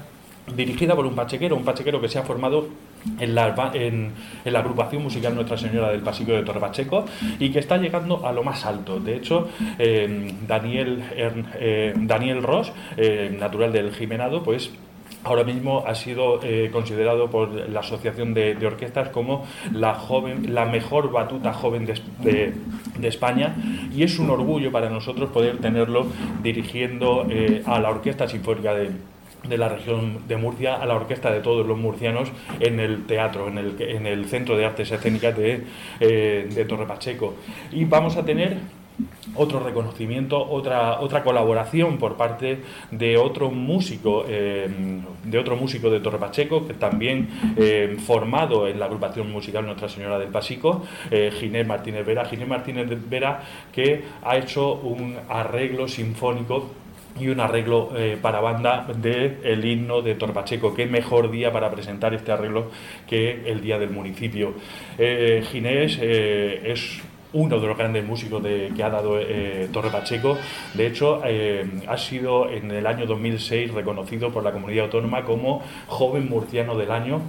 dirigida 0.57 0.95
por 0.95 1.07
un 1.07 1.15
pachequero, 1.15 1.57
un 1.57 1.65
pachequero 1.65 2.01
que 2.01 2.09
se 2.09 2.19
ha 2.19 2.23
formado 2.23 2.69
en 3.19 3.35
la, 3.35 4.59
agrupación 4.59 5.03
musical 5.03 5.35
Nuestra 5.35 5.57
Señora 5.57 5.91
del 5.91 6.01
Pasillo 6.01 6.35
de 6.35 6.43
Torre 6.43 6.61
Pacheco 6.61 7.05
y 7.39 7.51
que 7.51 7.59
está 7.59 7.77
llegando 7.77 8.27
a 8.27 8.33
lo 8.33 8.43
más 8.43 8.65
alto. 8.65 9.01
De 9.01 9.17
hecho, 9.17 9.49
eh, 9.79 10.35
Daniel, 10.47 11.03
eh, 11.15 11.93
Daniel 11.97 12.43
Ross, 12.43 12.73
eh, 12.97 13.35
natural 13.39 13.73
del 13.73 13.93
Jimenado, 13.93 14.43
pues 14.43 14.71
ahora 15.25 15.45
mismo 15.45 15.85
ha 15.87 15.95
sido 15.95 16.41
considerado 16.73 17.31
por 17.31 17.53
la 17.53 17.79
Asociación 17.79 18.35
de, 18.35 18.57
Orquestas 18.67 19.11
como 19.11 19.47
la, 19.73 19.95
joven, 19.95 20.53
la 20.53 20.65
mejor 20.65 21.13
batuta 21.13 21.53
joven 21.53 21.87
de, 21.87 22.53
de, 22.99 23.09
España 23.09 23.55
y 23.95 24.03
es 24.03 24.19
un 24.19 24.31
orgullo 24.31 24.73
para 24.73 24.91
nosotros 24.91 25.31
poder 25.31 25.59
tenerlo 25.59 26.07
dirigiendo 26.43 27.25
a 27.67 27.79
la 27.79 27.91
Orquesta 27.91 28.27
Sinfónica 28.27 28.75
de, 28.75 28.91
de 29.49 29.59
la 29.59 29.69
región 29.69 30.27
de 30.29 30.37
Murcia 30.37 30.77
a 30.77 30.87
la 30.87 30.95
orquesta 30.95 31.31
de 31.31 31.41
todos 31.41 31.67
los 31.67 31.79
murcianos 31.79 32.31
en 32.61 32.81
el 32.81 33.07
teatro, 33.07 33.49
en 33.49 33.59
el, 33.59 33.77
en 33.81 34.07
el 34.07 34.27
Centro 34.27 34.57
de 34.57 34.65
Artes 34.65 34.91
Escénicas 34.91 35.37
de, 35.37 35.65
eh, 36.01 36.49
de 36.53 36.65
Torre 36.65 36.87
Pacheco. 36.87 37.35
Y 37.73 37.85
vamos 37.85 38.17
a 38.17 38.25
tener 38.25 38.59
otro 39.35 39.59
reconocimiento, 39.61 40.39
otra, 40.39 41.01
otra 41.01 41.25
colaboración 41.25 41.97
por 41.97 42.17
parte 42.17 42.61
de 42.91 43.17
otro 43.17 43.51
músico, 43.51 44.25
eh, 44.29 44.69
de 45.25 45.39
otro 45.39 45.57
músico 45.57 45.91
de 45.91 46.01
Torre 46.01 46.19
Pacheco, 46.19 46.67
que 46.67 46.75
también 46.75 47.29
eh, 47.57 47.97
formado 48.05 48.69
en 48.69 48.79
la 48.79 48.85
agrupación 48.87 49.33
musical 49.33 49.65
Nuestra 49.65 49.89
Señora 49.89 50.19
del 50.19 50.29
Pasico, 50.29 50.83
Ginés 51.11 51.67
Martínez 51.67 52.07
Vera. 52.07 52.27
Ginés 52.27 52.47
Martínez 52.47 52.87
Vera 53.09 53.41
que 53.73 54.05
ha 54.23 54.37
hecho 54.37 54.75
un 54.75 55.17
arreglo 55.29 55.89
sinfónico 55.89 56.82
y 57.19 57.29
un 57.29 57.41
arreglo 57.41 57.91
eh, 57.97 58.19
para 58.21 58.41
banda 58.41 58.87
del 58.97 59.39
el 59.45 59.65
himno 59.65 60.03
de 60.03 60.15
Torpacheco. 60.15 60.75
Qué 60.75 60.87
mejor 60.87 61.31
día 61.31 61.53
para 61.53 61.71
presentar 61.71 62.15
este 62.15 62.33
arreglo 62.33 62.71
que 63.07 63.43
el 63.47 63.61
día 63.61 63.79
del 63.79 63.91
municipio. 63.91 64.55
Eh, 64.99 65.45
Ginés 65.51 65.99
eh, 66.01 66.73
es 66.73 67.01
uno 67.35 67.59
de 67.59 67.67
los 67.67 67.79
grandes 67.79 68.05
músicos 68.05 68.43
que 68.43 68.83
ha 68.83 68.91
dado 68.91 69.19
Torre 69.73 69.89
Pacheco. 69.89 70.37
De 70.75 70.87
hecho, 70.87 71.23
ha 71.89 71.97
sido 71.97 72.51
en 72.51 72.71
el 72.71 72.87
año 72.87 73.07
2006 73.07 73.73
reconocido 73.73 74.31
por 74.31 74.45
la 74.45 74.53
comunidad 74.53 74.85
autónoma 74.85 75.25
como 75.25 75.63
joven 75.87 76.29
murciano 76.29 76.77
del 76.77 76.91
año 76.91 77.23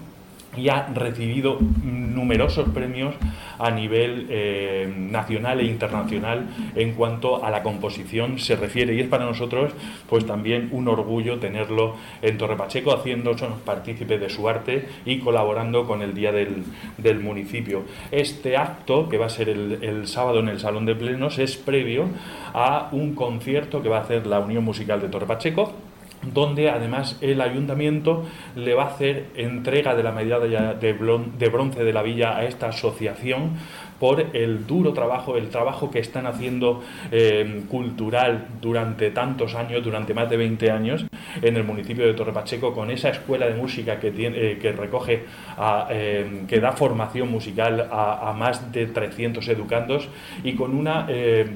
y 0.56 0.70
ha 0.70 0.88
recibido 0.94 1.58
numerosos 1.84 2.70
premios 2.70 3.16
a 3.60 3.72
nivel 3.72 4.28
eh, 4.30 4.94
nacional 4.98 5.60
e 5.60 5.66
internacional 5.66 6.48
en 6.76 6.94
cuanto 6.94 7.44
a 7.44 7.52
la 7.52 7.64
composición 7.64 8.40
se 8.40 8.56
refiere 8.56 8.94
y 8.96 9.02
es 9.02 9.08
para 9.08 9.26
nosotros 9.26 9.72
pues 10.10 10.26
también 10.26 10.70
un 10.72 10.88
orgullo 10.88 11.40
tenerlo 11.40 11.96
en 12.22 12.38
Torre 12.38 12.56
Pacheco 12.56 12.94
haciéndonos 12.94 13.42
partícipe 13.66 14.18
de 14.18 14.30
su 14.30 14.48
arte 14.50 14.88
y 15.06 15.20
colaborando 15.20 15.86
con 15.86 16.02
el 16.02 16.14
Día 16.14 16.32
del, 16.32 16.64
Municipio. 17.24 17.84
Este 18.12 18.58
acto, 18.58 19.08
que 19.08 19.18
va 19.18 19.28
a 19.28 19.30
ser 19.30 19.50
el, 19.50 19.80
el 19.82 20.08
sábado 20.08 20.40
en 20.40 20.50
el 20.50 20.60
Salón 20.60 20.86
de 20.86 20.96
Plenos, 20.96 21.38
es 21.38 21.56
previo 21.56 22.08
a 22.54 22.90
un 22.92 23.16
concierto 23.16 23.82
que 23.82 23.90
va 23.90 24.00
a 24.00 24.02
hacer 24.02 24.26
la 24.26 24.40
Unión 24.40 24.64
Musical 24.64 25.00
de 25.02 25.10
Torre 25.10 25.26
Pacheco 25.26 25.74
donde 26.34 26.70
además 26.70 27.18
el 27.22 27.42
ayuntamiento 27.42 28.26
le 28.56 28.74
va 28.74 28.84
a 28.84 28.88
hacer 28.88 29.28
entrega 29.36 29.96
de 29.96 30.04
la 30.04 30.12
medalla 30.12 30.74
de 30.74 30.94
bronce 30.94 31.84
de 31.84 31.94
la 31.94 32.02
villa 32.02 32.38
a 32.38 32.46
esta 32.46 32.68
asociación 32.68 33.52
por 34.04 34.20
el 34.34 34.68
duro 34.68 34.92
trabajo, 34.92 35.38
el 35.38 35.48
trabajo 35.48 35.90
que 35.90 36.00
están 36.00 36.26
haciendo 36.26 36.84
eh, 37.10 37.64
cultural 37.70 38.48
durante 38.62 39.12
tantos 39.12 39.56
años, 39.56 39.82
durante 39.82 40.14
más 40.14 40.30
de 40.30 40.36
20 40.36 40.72
años 40.72 41.06
en 41.42 41.56
el 41.56 41.64
municipio 41.64 42.06
de 42.06 42.14
Torre 42.14 42.34
Pacheco, 42.34 42.74
con 42.74 42.92
esa 42.92 43.08
escuela 43.08 43.48
de 43.48 43.56
música 43.56 44.02
que, 44.02 44.12
tiene, 44.12 44.38
eh, 44.38 44.58
que 44.62 44.74
recoge, 44.74 45.24
eh, 45.90 46.44
que 46.50 46.60
da 46.60 46.74
formación 46.74 47.32
musical 47.32 47.88
a, 47.90 48.34
más 48.38 48.74
de 48.74 48.88
300 48.88 49.48
educandos 49.48 50.10
y 50.44 50.54
con 50.54 50.76
una 50.76 51.08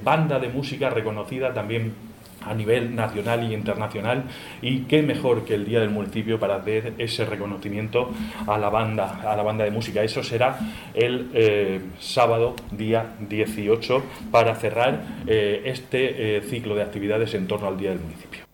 banda 0.04 0.40
de 0.40 0.48
música 0.48 0.90
reconocida 0.90 1.54
también 1.54 1.94
a 2.42 2.54
nivel 2.54 2.96
nacional 2.96 3.50
y 3.50 3.54
internacional 3.54 4.26
y 4.62 4.82
qué 4.82 5.02
mejor 5.02 5.46
que 5.46 5.56
el 5.56 5.66
día 5.66 5.80
del 5.80 5.90
municipio 5.90 6.40
para 6.40 6.58
hacer 6.58 6.94
ese 6.98 7.26
reconocimiento 7.26 8.12
a 8.46 8.58
la 8.58 8.70
banda 8.70 9.22
a 9.30 9.36
la 9.36 9.44
banda 9.44 9.64
de 9.64 9.72
música 9.72 10.04
eso 10.04 10.24
será 10.24 10.60
el 10.94 11.30
eh, 11.34 11.82
sábado 12.00 12.56
día 12.72 13.16
18 13.20 14.04
para 14.32 14.56
cerrar 14.56 15.02
eh, 15.28 15.64
este 15.66 16.38
eh, 16.38 16.42
ciclo 16.42 16.76
de 16.76 16.84
actividades 16.84 17.34
en 17.34 17.48
torno 17.48 17.68
al 17.68 17.78
día 17.78 17.90
del 17.92 18.00
municipio 18.00 18.48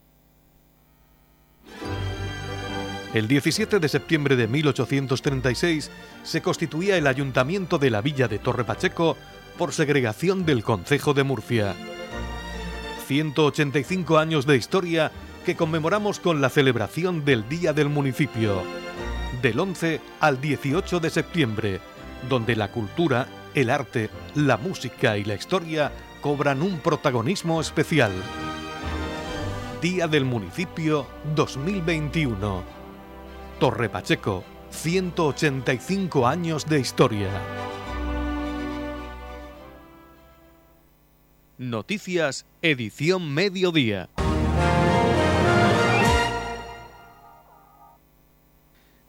el 3.13 3.27
17 3.27 3.79
de 3.79 3.89
septiembre 3.89 4.35
de 4.35 4.47
1836 4.47 5.91
se 6.23 6.41
constituía 6.41 6.97
el 6.97 7.05
ayuntamiento 7.05 7.77
de 7.77 7.91
la 7.91 8.01
villa 8.01 8.27
de 8.27 8.39
Torre 8.39 8.63
Pacheco 8.63 9.17
por 9.57 9.71
segregación 9.71 10.45
del 10.45 10.63
Concejo 10.63 11.13
de 11.13 11.23
Murcia. 11.23 11.75
185 13.03 14.17
años 14.17 14.45
de 14.45 14.55
historia 14.55 15.11
que 15.45 15.55
conmemoramos 15.55 16.19
con 16.19 16.41
la 16.41 16.49
celebración 16.49 17.25
del 17.25 17.47
Día 17.49 17.73
del 17.73 17.89
Municipio, 17.89 18.63
del 19.41 19.59
11 19.59 19.99
al 20.21 20.39
18 20.39 20.99
de 20.99 21.09
septiembre, 21.09 21.81
donde 22.29 22.55
la 22.55 22.71
cultura, 22.71 23.27
el 23.53 23.69
arte, 23.69 24.09
la 24.35 24.57
música 24.57 25.17
y 25.17 25.25
la 25.25 25.35
historia 25.35 25.91
cobran 26.21 26.61
un 26.61 26.79
protagonismo 26.79 27.59
especial. 27.59 28.13
Día 29.81 30.07
del 30.07 30.23
Municipio 30.23 31.05
2021. 31.35 32.63
Torre 33.59 33.89
Pacheco, 33.89 34.45
185 34.71 36.25
años 36.25 36.65
de 36.65 36.79
historia. 36.79 37.27
Noticias, 41.59 42.47
edición 42.63 43.31
mediodía. 43.31 44.09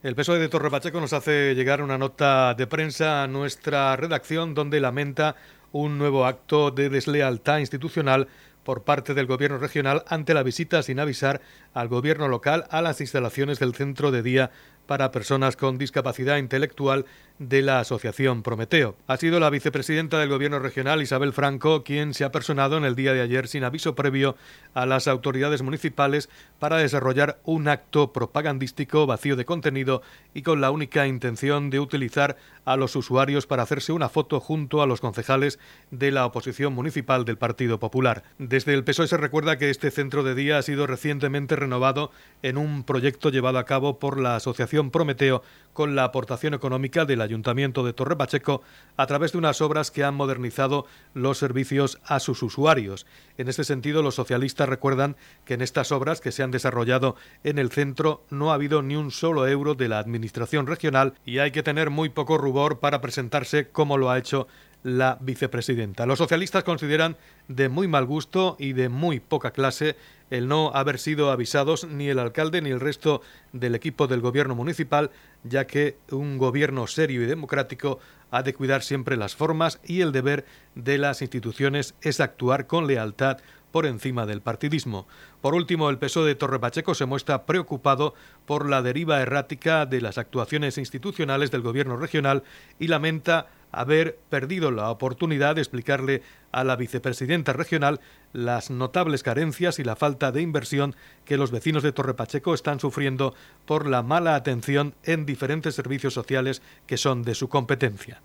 El 0.02 0.14
PSOE 0.14 0.38
de 0.38 0.50
Torre 0.50 0.70
Pacheco 0.70 1.00
nos 1.00 1.14
hace 1.14 1.54
llegar 1.54 1.80
una 1.80 1.96
nota 1.96 2.52
de 2.52 2.66
prensa 2.66 3.22
a 3.22 3.28
nuestra 3.28 3.96
redacción 3.96 4.52
donde 4.52 4.78
lamenta 4.78 5.36
un 5.72 5.96
nuevo 5.96 6.26
acto 6.26 6.70
de 6.70 6.90
deslealtad 6.90 7.60
institucional 7.60 8.28
por 8.62 8.82
parte 8.82 9.14
del 9.14 9.26
Gobierno 9.26 9.56
regional 9.56 10.04
ante 10.06 10.34
la 10.34 10.42
visita 10.42 10.82
sin 10.82 11.00
avisar 11.00 11.40
al 11.72 11.88
Gobierno 11.88 12.28
local 12.28 12.66
a 12.68 12.82
las 12.82 13.00
instalaciones 13.00 13.58
del 13.58 13.74
centro 13.74 14.10
de 14.10 14.22
día 14.22 14.50
para 14.86 15.10
personas 15.10 15.56
con 15.56 15.78
discapacidad 15.78 16.36
intelectual 16.36 17.06
de 17.38 17.62
la 17.62 17.80
Asociación 17.80 18.42
Prometeo. 18.42 18.96
Ha 19.06 19.16
sido 19.16 19.40
la 19.40 19.50
vicepresidenta 19.50 20.18
del 20.18 20.28
Gobierno 20.28 20.60
regional, 20.60 21.02
Isabel 21.02 21.32
Franco, 21.32 21.82
quien 21.82 22.14
se 22.14 22.24
ha 22.24 22.30
personado 22.30 22.76
en 22.76 22.84
el 22.84 22.94
día 22.94 23.12
de 23.12 23.22
ayer 23.22 23.48
sin 23.48 23.64
aviso 23.64 23.94
previo 23.94 24.36
a 24.72 24.86
las 24.86 25.08
autoridades 25.08 25.62
municipales 25.62 26.28
para 26.58 26.76
desarrollar 26.76 27.40
un 27.44 27.68
acto 27.68 28.12
propagandístico 28.12 29.06
vacío 29.06 29.34
de 29.36 29.44
contenido 29.44 30.02
y 30.32 30.42
con 30.42 30.60
la 30.60 30.70
única 30.70 31.06
intención 31.06 31.70
de 31.70 31.80
utilizar 31.80 32.36
a 32.64 32.76
los 32.76 32.96
usuarios 32.96 33.46
para 33.46 33.64
hacerse 33.64 33.92
una 33.92 34.08
foto 34.08 34.40
junto 34.40 34.80
a 34.80 34.86
los 34.86 35.00
concejales 35.00 35.58
de 35.90 36.10
la 36.10 36.26
oposición 36.26 36.72
municipal 36.72 37.24
del 37.24 37.36
Partido 37.36 37.78
Popular. 37.78 38.22
Desde 38.38 38.74
el 38.74 38.84
PSOE 38.84 39.08
se 39.08 39.16
recuerda 39.16 39.58
que 39.58 39.70
este 39.70 39.90
centro 39.90 40.22
de 40.22 40.34
día 40.34 40.58
ha 40.58 40.62
sido 40.62 40.86
recientemente 40.86 41.56
renovado 41.56 42.10
en 42.42 42.56
un 42.56 42.84
proyecto 42.84 43.30
llevado 43.30 43.58
a 43.58 43.64
cabo 43.64 43.98
por 43.98 44.18
la 44.18 44.36
Asociación 44.36 44.90
Prometeo 44.90 45.42
con 45.72 45.94
la 45.96 46.04
aportación 46.04 46.54
económica 46.54 47.04
del 47.04 47.20
Ayuntamiento 47.24 47.84
de 47.84 47.92
Torre 47.92 48.16
Pacheco 48.16 48.62
a 48.96 49.06
través 49.06 49.32
de 49.32 49.38
unas 49.38 49.60
obras 49.60 49.90
que 49.90 50.04
han 50.04 50.14
modernizado 50.14 50.86
los 51.14 51.38
servicios 51.38 51.98
a 52.04 52.20
sus 52.20 52.42
usuarios. 52.42 53.06
En 53.36 53.48
este 53.48 53.64
sentido, 53.64 54.02
los 54.02 54.14
socialistas 54.14 54.68
recuerdan 54.68 55.16
que 55.44 55.54
en 55.54 55.62
estas 55.62 55.90
obras 55.92 56.20
que 56.20 56.32
se 56.32 56.42
han 56.42 56.50
desarrollado 56.50 57.16
en 57.42 57.58
el 57.58 57.70
centro 57.70 58.24
no 58.30 58.50
ha 58.50 58.54
habido 58.54 58.82
ni 58.82 58.96
un 58.96 59.10
solo 59.10 59.48
euro 59.48 59.74
de 59.74 59.88
la 59.88 59.98
Administración 59.98 60.66
regional 60.66 61.14
y 61.24 61.38
hay 61.38 61.50
que 61.50 61.62
tener 61.62 61.90
muy 61.90 62.08
poco 62.08 62.38
rubor 62.38 62.78
para 62.78 63.00
presentarse 63.00 63.68
como 63.68 63.98
lo 63.98 64.10
ha 64.10 64.18
hecho 64.18 64.46
la 64.84 65.18
vicepresidenta. 65.20 66.06
Los 66.06 66.18
socialistas 66.18 66.62
consideran 66.62 67.16
de 67.48 67.68
muy 67.68 67.88
mal 67.88 68.04
gusto 68.04 68.54
y 68.60 68.74
de 68.74 68.88
muy 68.88 69.18
poca 69.18 69.50
clase 69.50 69.96
el 70.30 70.46
no 70.46 70.70
haber 70.74 70.98
sido 70.98 71.30
avisados 71.30 71.84
ni 71.84 72.08
el 72.08 72.18
alcalde 72.18 72.60
ni 72.60 72.70
el 72.70 72.80
resto 72.80 73.22
del 73.52 73.74
equipo 73.74 74.06
del 74.06 74.20
gobierno 74.20 74.54
municipal, 74.54 75.10
ya 75.42 75.66
que 75.66 75.96
un 76.10 76.38
gobierno 76.38 76.86
serio 76.86 77.22
y 77.22 77.26
democrático 77.26 77.98
ha 78.30 78.42
de 78.42 78.54
cuidar 78.54 78.82
siempre 78.82 79.16
las 79.16 79.34
formas 79.34 79.80
y 79.84 80.02
el 80.02 80.12
deber 80.12 80.44
de 80.74 80.98
las 80.98 81.22
instituciones 81.22 81.94
es 82.02 82.20
actuar 82.20 82.66
con 82.66 82.86
lealtad 82.86 83.38
por 83.74 83.86
encima 83.86 84.24
del 84.24 84.40
partidismo. 84.40 85.08
Por 85.40 85.54
último, 85.54 85.90
el 85.90 85.98
PSOE 85.98 86.28
de 86.28 86.34
Torre 86.36 86.60
Pacheco 86.60 86.94
se 86.94 87.06
muestra 87.06 87.44
preocupado 87.44 88.14
por 88.46 88.68
la 88.68 88.82
deriva 88.82 89.20
errática 89.20 89.84
de 89.84 90.00
las 90.00 90.16
actuaciones 90.16 90.78
institucionales 90.78 91.50
del 91.50 91.62
gobierno 91.62 91.96
regional 91.96 92.44
y 92.78 92.86
lamenta 92.86 93.48
haber 93.74 94.18
perdido 94.30 94.70
la 94.70 94.90
oportunidad 94.90 95.54
de 95.54 95.60
explicarle 95.60 96.22
a 96.52 96.64
la 96.64 96.76
vicepresidenta 96.76 97.52
regional 97.52 98.00
las 98.32 98.70
notables 98.70 99.22
carencias 99.22 99.78
y 99.78 99.84
la 99.84 99.96
falta 99.96 100.32
de 100.32 100.42
inversión 100.42 100.94
que 101.24 101.36
los 101.36 101.50
vecinos 101.50 101.82
de 101.82 101.92
Torre 101.92 102.14
Pacheco 102.14 102.54
están 102.54 102.80
sufriendo 102.80 103.34
por 103.66 103.86
la 103.86 104.02
mala 104.02 104.34
atención 104.34 104.94
en 105.04 105.26
diferentes 105.26 105.74
servicios 105.74 106.14
sociales 106.14 106.62
que 106.86 106.96
son 106.96 107.22
de 107.22 107.34
su 107.34 107.48
competencia. 107.48 108.20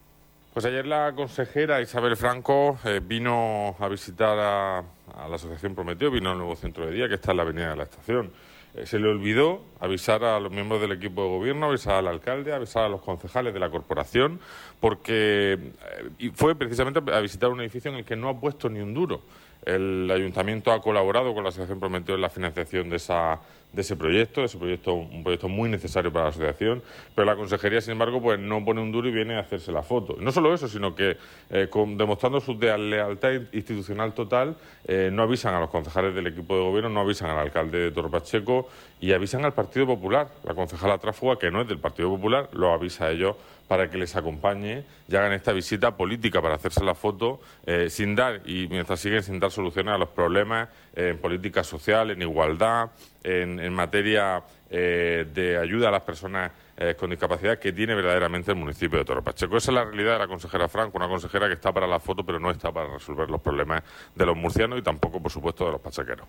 Pues 0.54 0.66
ayer 0.66 0.88
la 0.88 1.14
consejera 1.14 1.82
Isabel 1.82 2.18
Franco 2.18 2.80
eh, 2.84 3.02
vino 3.04 3.76
a 3.80 3.88
visitar 3.88 4.38
a, 4.40 4.80
a 4.80 5.28
la 5.30 5.36
Asociación 5.36 5.76
Prometeo, 5.76 6.10
vino 6.10 6.32
al 6.32 6.38
nuevo 6.38 6.56
centro 6.56 6.86
de 6.88 6.94
día 6.94 7.08
que 7.08 7.16
está 7.16 7.32
en 7.32 7.38
la 7.38 7.44
avenida 7.44 7.70
de 7.70 7.76
la 7.76 7.84
estación. 7.84 8.32
Eh, 8.76 8.86
se 8.86 9.00
le 9.00 9.08
olvidó 9.08 9.62
avisar 9.80 10.24
a 10.24 10.40
los 10.40 10.52
miembros 10.52 10.80
del 10.82 10.92
equipo 10.92 11.24
de 11.24 11.30
gobierno, 11.30 11.68
avisar 11.68 11.96
al 11.96 12.08
alcalde, 12.08 12.54
avisar 12.54 12.84
a 12.86 12.90
los 12.90 13.02
concejales 13.02 13.54
de 13.54 13.60
la 13.60 13.70
corporación, 13.70 14.40
porque 14.80 15.74
eh, 16.20 16.32
fue 16.34 16.56
precisamente 16.56 17.00
a 17.12 17.20
visitar 17.20 17.50
un 17.50 17.62
edificio 17.62 17.92
en 17.92 17.98
el 17.98 18.06
que 18.06 18.16
no 18.16 18.30
ha 18.30 18.40
puesto 18.40 18.70
ni 18.70 18.80
un 18.80 18.94
duro. 18.94 19.22
El 19.66 20.10
ayuntamiento 20.12 20.72
ha 20.72 20.82
colaborado 20.82 21.34
con 21.34 21.44
la 21.44 21.50
Asociación 21.50 21.80
Prometeo 21.80 22.16
en 22.16 22.22
la 22.22 22.30
financiación 22.30 22.90
de 22.90 22.96
esa 22.96 23.40
de 23.72 23.82
ese 23.82 23.96
proyecto, 23.96 24.44
ese 24.44 24.58
proyecto, 24.58 24.94
un 24.94 25.24
proyecto 25.24 25.48
muy 25.48 25.70
necesario 25.70 26.12
para 26.12 26.26
la 26.26 26.30
asociación, 26.32 26.82
pero 27.14 27.26
la 27.26 27.36
consejería, 27.36 27.82
sin 27.82 27.92
embargo, 27.92 28.20
pues 28.22 28.40
no 28.40 28.64
pone 28.66 28.82
un 28.82 28.92
duro 28.92 29.08
y 29.08 29.12
viene 29.12 29.36
a 29.36 29.42
hacerse 29.42 29.72
la 29.72 29.84
foto. 29.84 30.16
No 30.20 30.32
solo 30.32 30.54
eso, 30.54 30.68
sino 30.68 30.96
que 30.96 31.18
eh, 31.52 31.68
demostrando 31.96 32.40
su 32.42 32.58
lealtad 32.58 33.32
institucional 33.52 34.14
total, 34.14 34.56
eh, 34.86 35.10
no 35.14 35.24
avisan 35.24 35.54
a 35.54 35.60
los 35.60 35.70
concejales 35.70 36.16
del 36.16 36.28
equipo 36.28 36.56
de 36.56 36.64
gobierno, 36.64 36.90
no 36.90 37.02
avisan 37.02 37.30
al 37.30 37.38
alcalde 37.38 37.78
de 37.78 37.92
Torpacheco 37.92 38.68
y 39.00 39.14
avisan 39.14 39.46
al 39.46 39.54
Partido 39.54 39.86
Popular. 39.86 40.30
La 40.44 40.56
concejala 40.56 40.98
Tráfuga, 40.98 41.38
que 41.38 41.52
no 41.52 41.62
es 41.62 41.68
del 41.68 41.80
Partido 41.80 42.10
Popular, 42.10 42.50
lo 42.54 42.74
avisa 42.74 43.06
a 43.06 43.12
ellos 43.12 43.36
para 43.70 43.88
que 43.88 44.00
les 44.00 44.16
acompañe 44.16 44.84
y 45.08 45.16
hagan 45.16 45.32
esta 45.32 45.54
visita 45.54 45.96
política 45.96 46.42
para 46.42 46.56
hacerse 46.56 46.84
la 46.84 46.96
foto 46.96 47.40
eh, 47.68 47.88
sin 47.92 48.16
dar, 48.16 48.42
y 48.44 48.68
mientras 48.68 49.00
siguen 49.00 49.22
sin 49.22 49.40
dar 49.40 49.52
soluciones 49.52 49.94
a 49.94 49.98
los 50.00 50.10
problemas 50.10 50.70
en 50.96 51.20
política 51.20 51.64
social, 51.64 52.10
en 52.10 52.24
igualdad, 52.24 52.90
en, 53.24 53.72
materia 53.72 54.42
eh, 54.72 55.28
de 55.32 55.60
ayuda 55.60 55.90
a 55.90 55.92
las 55.92 56.02
personas 56.02 56.52
eh, 56.78 56.96
con 57.00 57.12
discapacidad 57.12 57.60
que 57.60 57.72
tiene 57.72 57.94
verdaderamente 57.94 58.50
el 58.50 58.58
municipio 58.58 58.98
de 58.98 59.06
Toro 59.06 59.24
Pacheco. 59.24 59.58
Esa 59.58 59.70
es 59.70 59.76
la 59.76 59.86
realidad 59.86 60.14
de 60.14 60.20
la 60.20 60.28
consejera 60.28 60.68
Franco, 60.68 60.98
una 60.98 61.08
consejera 61.08 61.48
que 61.48 61.54
está 61.54 61.72
para 61.72 61.86
la 61.86 62.00
foto 62.00 62.26
pero 62.26 62.40
no 62.40 62.50
está 62.50 62.72
para 62.72 62.92
resolver 62.92 63.30
los 63.30 63.40
problemas 63.40 63.84
de 64.16 64.26
los 64.26 64.36
murcianos 64.36 64.80
y 64.80 64.82
tampoco, 64.82 65.22
por 65.22 65.32
supuesto, 65.32 65.68
de 65.68 65.74
los 65.74 65.82
pachequeros. 65.82 66.26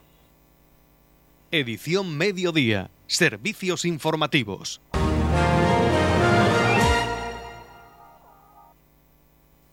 Edición 1.50 2.18
Mediodía. 2.18 2.90
Servicios 3.06 3.86
informativos. 3.86 4.82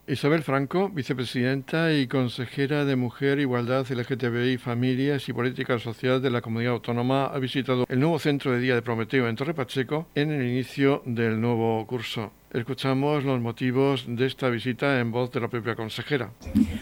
Isabel 0.09 0.41
Franco, 0.41 0.87
vicepresidenta 0.87 1.91
y 1.91 2.07
consejera 2.07 2.85
de 2.85 2.95
Mujer, 2.95 3.39
Igualdad, 3.39 3.85
LGTBI, 3.89 4.57
Familias 4.57 5.27
y 5.27 5.33
Política 5.33 5.79
Social 5.79 6.21
de 6.21 6.29
la 6.29 6.39
Comunidad 6.39 6.75
Autónoma, 6.75 7.25
ha 7.25 7.37
visitado 7.39 7.85
el 7.89 7.99
nuevo 7.99 8.17
centro 8.17 8.53
de 8.53 8.59
día 8.59 8.73
de 8.73 8.81
Prometeo 8.81 9.27
en 9.27 9.35
Torre 9.35 9.53
Pacheco 9.53 10.07
en 10.15 10.31
el 10.31 10.47
inicio 10.47 11.01
del 11.05 11.41
nuevo 11.41 11.85
curso. 11.85 12.31
Escuchamos 12.53 13.25
los 13.25 13.41
motivos 13.41 14.05
de 14.07 14.27
esta 14.27 14.47
visita 14.47 14.97
en 15.01 15.11
voz 15.11 15.29
de 15.33 15.41
la 15.41 15.49
propia 15.49 15.75
consejera. 15.75 16.29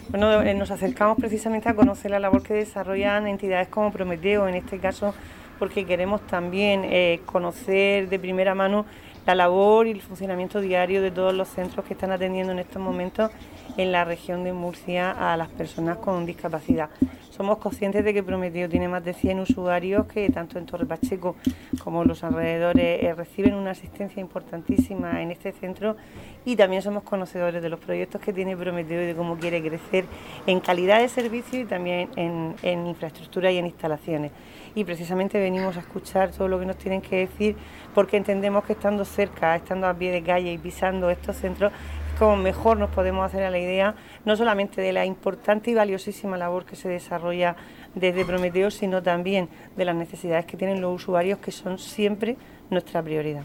Bueno, 0.09 0.43
eh, 0.43 0.53
nos 0.53 0.69
acercamos 0.69 1.17
precisamente 1.17 1.67
a 1.67 1.73
conocer 1.73 2.11
la 2.11 2.19
labor 2.19 2.43
que 2.43 2.53
desarrollan 2.53 3.25
entidades 3.25 3.69
como 3.69 3.91
Prometeo, 3.91 4.47
en 4.47 4.53
este 4.53 4.77
caso 4.77 5.15
porque 5.57 5.85
queremos 5.85 6.21
también 6.27 6.83
eh, 6.83 7.21
conocer 7.25 8.07
de 8.07 8.19
primera 8.19 8.53
mano 8.53 8.85
la 9.25 9.35
labor 9.35 9.87
y 9.87 9.91
el 9.91 10.01
funcionamiento 10.01 10.61
diario 10.61 11.01
de 11.01 11.11
todos 11.11 11.33
los 11.33 11.47
centros 11.47 11.85
que 11.85 11.93
están 11.93 12.11
atendiendo 12.11 12.51
en 12.51 12.59
estos 12.59 12.81
momentos 12.81 13.31
en 13.77 13.91
la 13.91 14.05
región 14.05 14.43
de 14.43 14.53
Murcia 14.53 15.11
a 15.11 15.35
las 15.35 15.49
personas 15.49 15.97
con 15.97 16.25
discapacidad. 16.25 16.89
Somos 17.31 17.57
conscientes 17.57 18.05
de 18.05 18.13
que 18.13 18.23
Prometeo 18.23 18.69
tiene 18.69 18.87
más 18.87 19.03
de 19.03 19.13
100 19.13 19.41
usuarios 19.41 20.05
que 20.05 20.29
tanto 20.29 20.57
en 20.57 20.65
Torre 20.65 20.85
Pacheco 20.85 21.35
como 21.83 22.05
los 22.05 22.23
alrededores 22.23 23.03
eh, 23.03 23.13
reciben 23.13 23.55
una 23.55 23.71
asistencia 23.71 24.21
importantísima 24.21 25.21
en 25.21 25.31
este 25.31 25.51
centro 25.51 25.97
y 26.45 26.55
también 26.55 26.81
somos 26.81 27.03
conocedores 27.03 27.61
de 27.61 27.67
los 27.67 27.79
proyectos 27.79 28.21
que 28.21 28.31
tiene 28.31 28.55
Prometeo 28.55 29.01
y 29.01 29.07
de 29.07 29.15
cómo 29.15 29.37
quiere 29.37 29.61
crecer 29.61 30.05
en 30.47 30.61
calidad 30.61 30.99
de 30.99 31.09
servicio 31.09 31.59
y 31.59 31.65
también 31.65 32.09
en, 32.15 32.55
en 32.61 32.87
infraestructura 32.87 33.51
y 33.51 33.57
en 33.57 33.65
instalaciones. 33.65 34.31
Y 34.75 34.83
precisamente 34.83 35.39
venimos 35.39 35.77
a 35.77 35.79
escuchar 35.79 36.31
todo 36.31 36.49
lo 36.49 36.59
que 36.59 36.65
nos 36.65 36.77
tienen 36.77 37.01
que 37.01 37.15
decir 37.15 37.55
porque 37.93 38.17
entendemos 38.17 38.65
que 38.65 38.73
estando 38.73 39.05
cerca, 39.05 39.55
estando 39.55 39.87
a 39.87 39.93
pie 39.93 40.11
de 40.11 40.21
calle 40.21 40.51
y 40.51 40.57
pisando 40.57 41.09
estos 41.09 41.37
centros, 41.37 41.71
como 42.19 42.35
mejor 42.35 42.77
nos 42.77 42.89
podemos 42.89 43.25
hacer 43.25 43.43
a 43.43 43.49
la 43.49 43.57
idea 43.57 43.95
no 44.25 44.35
solamente 44.35 44.81
de 44.81 44.93
la 44.93 45.05
importante 45.05 45.71
y 45.71 45.73
valiosísima 45.73 46.37
labor 46.37 46.65
que 46.65 46.75
se 46.75 46.89
desarrolla 46.89 47.55
desde 47.93 48.25
Prometeo, 48.25 48.69
sino 48.69 49.01
también 49.01 49.49
de 49.75 49.85
las 49.85 49.95
necesidades 49.95 50.45
que 50.45 50.57
tienen 50.57 50.81
los 50.81 51.01
usuarios, 51.01 51.39
que 51.39 51.51
son 51.51 51.77
siempre 51.77 52.37
nuestra 52.69 53.01
prioridad. 53.01 53.43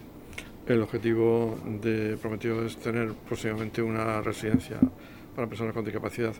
El 0.67 0.83
objetivo 0.83 1.57
de 1.65 2.17
Prometeo 2.21 2.65
es 2.65 2.77
tener 2.77 3.13
próximamente 3.13 3.83
una 3.83 4.21
residencia 4.21 4.77
para 5.35 5.49
personas 5.49 5.75
con 5.75 5.85
discapacidad. 5.85 6.35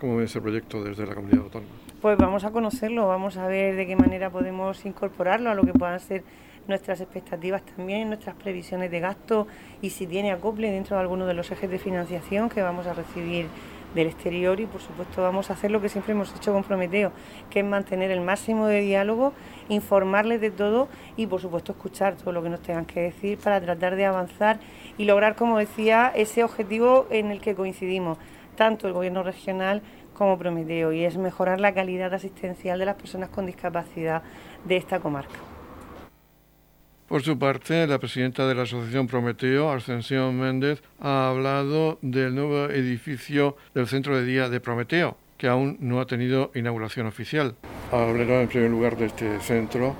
¿Cómo 0.00 0.20
es 0.20 0.30
ese 0.30 0.40
proyecto 0.40 0.84
desde 0.84 1.06
la 1.06 1.14
comunidad 1.14 1.42
autónoma? 1.42 1.72
Pues 2.00 2.16
vamos 2.16 2.44
a 2.44 2.52
conocerlo, 2.52 3.08
vamos 3.08 3.36
a 3.36 3.48
ver 3.48 3.74
de 3.74 3.84
qué 3.84 3.96
manera 3.96 4.30
podemos 4.30 4.86
incorporarlo 4.86 5.50
a 5.50 5.54
lo 5.54 5.64
que 5.64 5.72
puedan 5.72 5.98
ser 5.98 6.22
nuestras 6.68 7.00
expectativas 7.00 7.62
también, 7.62 8.06
nuestras 8.06 8.36
previsiones 8.36 8.92
de 8.92 9.00
gasto 9.00 9.48
y 9.82 9.90
si 9.90 10.06
tiene 10.06 10.30
acople 10.30 10.70
dentro 10.70 10.94
de 10.96 11.02
alguno 11.02 11.26
de 11.26 11.34
los 11.34 11.50
ejes 11.50 11.68
de 11.68 11.80
financiación 11.80 12.48
que 12.48 12.62
vamos 12.62 12.86
a 12.86 12.94
recibir 12.94 13.46
del 13.94 14.06
exterior 14.06 14.60
y 14.60 14.66
por 14.66 14.80
supuesto 14.80 15.22
vamos 15.22 15.50
a 15.50 15.54
hacer 15.54 15.72
lo 15.72 15.80
que 15.80 15.88
siempre 15.88 16.12
hemos 16.12 16.32
hecho 16.36 16.52
con 16.52 16.62
Prometeo, 16.62 17.10
que 17.50 17.60
es 17.60 17.64
mantener 17.64 18.12
el 18.12 18.20
máximo 18.20 18.66
de 18.66 18.82
diálogo, 18.82 19.32
informarles 19.68 20.40
de 20.40 20.52
todo 20.52 20.88
y 21.16 21.26
por 21.26 21.40
supuesto 21.40 21.72
escuchar 21.72 22.14
todo 22.14 22.30
lo 22.30 22.42
que 22.42 22.50
nos 22.50 22.60
tengan 22.60 22.84
que 22.84 23.00
decir 23.00 23.38
para 23.38 23.60
tratar 23.60 23.96
de 23.96 24.04
avanzar 24.04 24.60
y 24.96 25.06
lograr, 25.06 25.34
como 25.34 25.58
decía, 25.58 26.12
ese 26.14 26.44
objetivo 26.44 27.06
en 27.10 27.30
el 27.30 27.40
que 27.40 27.54
coincidimos, 27.54 28.18
tanto 28.58 28.88
el 28.88 28.92
gobierno 28.92 29.22
regional 29.22 29.80
como 30.12 30.36
Prometeo, 30.36 30.92
y 30.92 31.04
es 31.04 31.16
mejorar 31.16 31.60
la 31.60 31.72
calidad 31.72 32.12
asistencial 32.12 32.80
de 32.80 32.86
las 32.86 32.96
personas 32.96 33.28
con 33.28 33.46
discapacidad 33.46 34.22
de 34.64 34.76
esta 34.76 34.98
comarca. 34.98 35.38
Por 37.06 37.22
su 37.22 37.38
parte, 37.38 37.86
la 37.86 37.98
presidenta 37.98 38.46
de 38.46 38.54
la 38.54 38.62
Asociación 38.62 39.06
Prometeo, 39.06 39.70
Ascensión 39.70 40.38
Méndez, 40.38 40.82
ha 41.00 41.30
hablado 41.30 41.98
del 42.02 42.34
nuevo 42.34 42.64
edificio 42.64 43.56
del 43.74 43.86
Centro 43.86 44.16
de 44.16 44.24
Día 44.24 44.48
de 44.50 44.60
Prometeo, 44.60 45.16
que 45.38 45.46
aún 45.46 45.78
no 45.80 46.00
ha 46.00 46.06
tenido 46.06 46.50
inauguración 46.54 47.06
oficial. 47.06 47.54
Hablará 47.92 48.42
en 48.42 48.48
primer 48.48 48.70
lugar 48.70 48.96
de 48.96 49.06
este 49.06 49.40
centro 49.40 49.94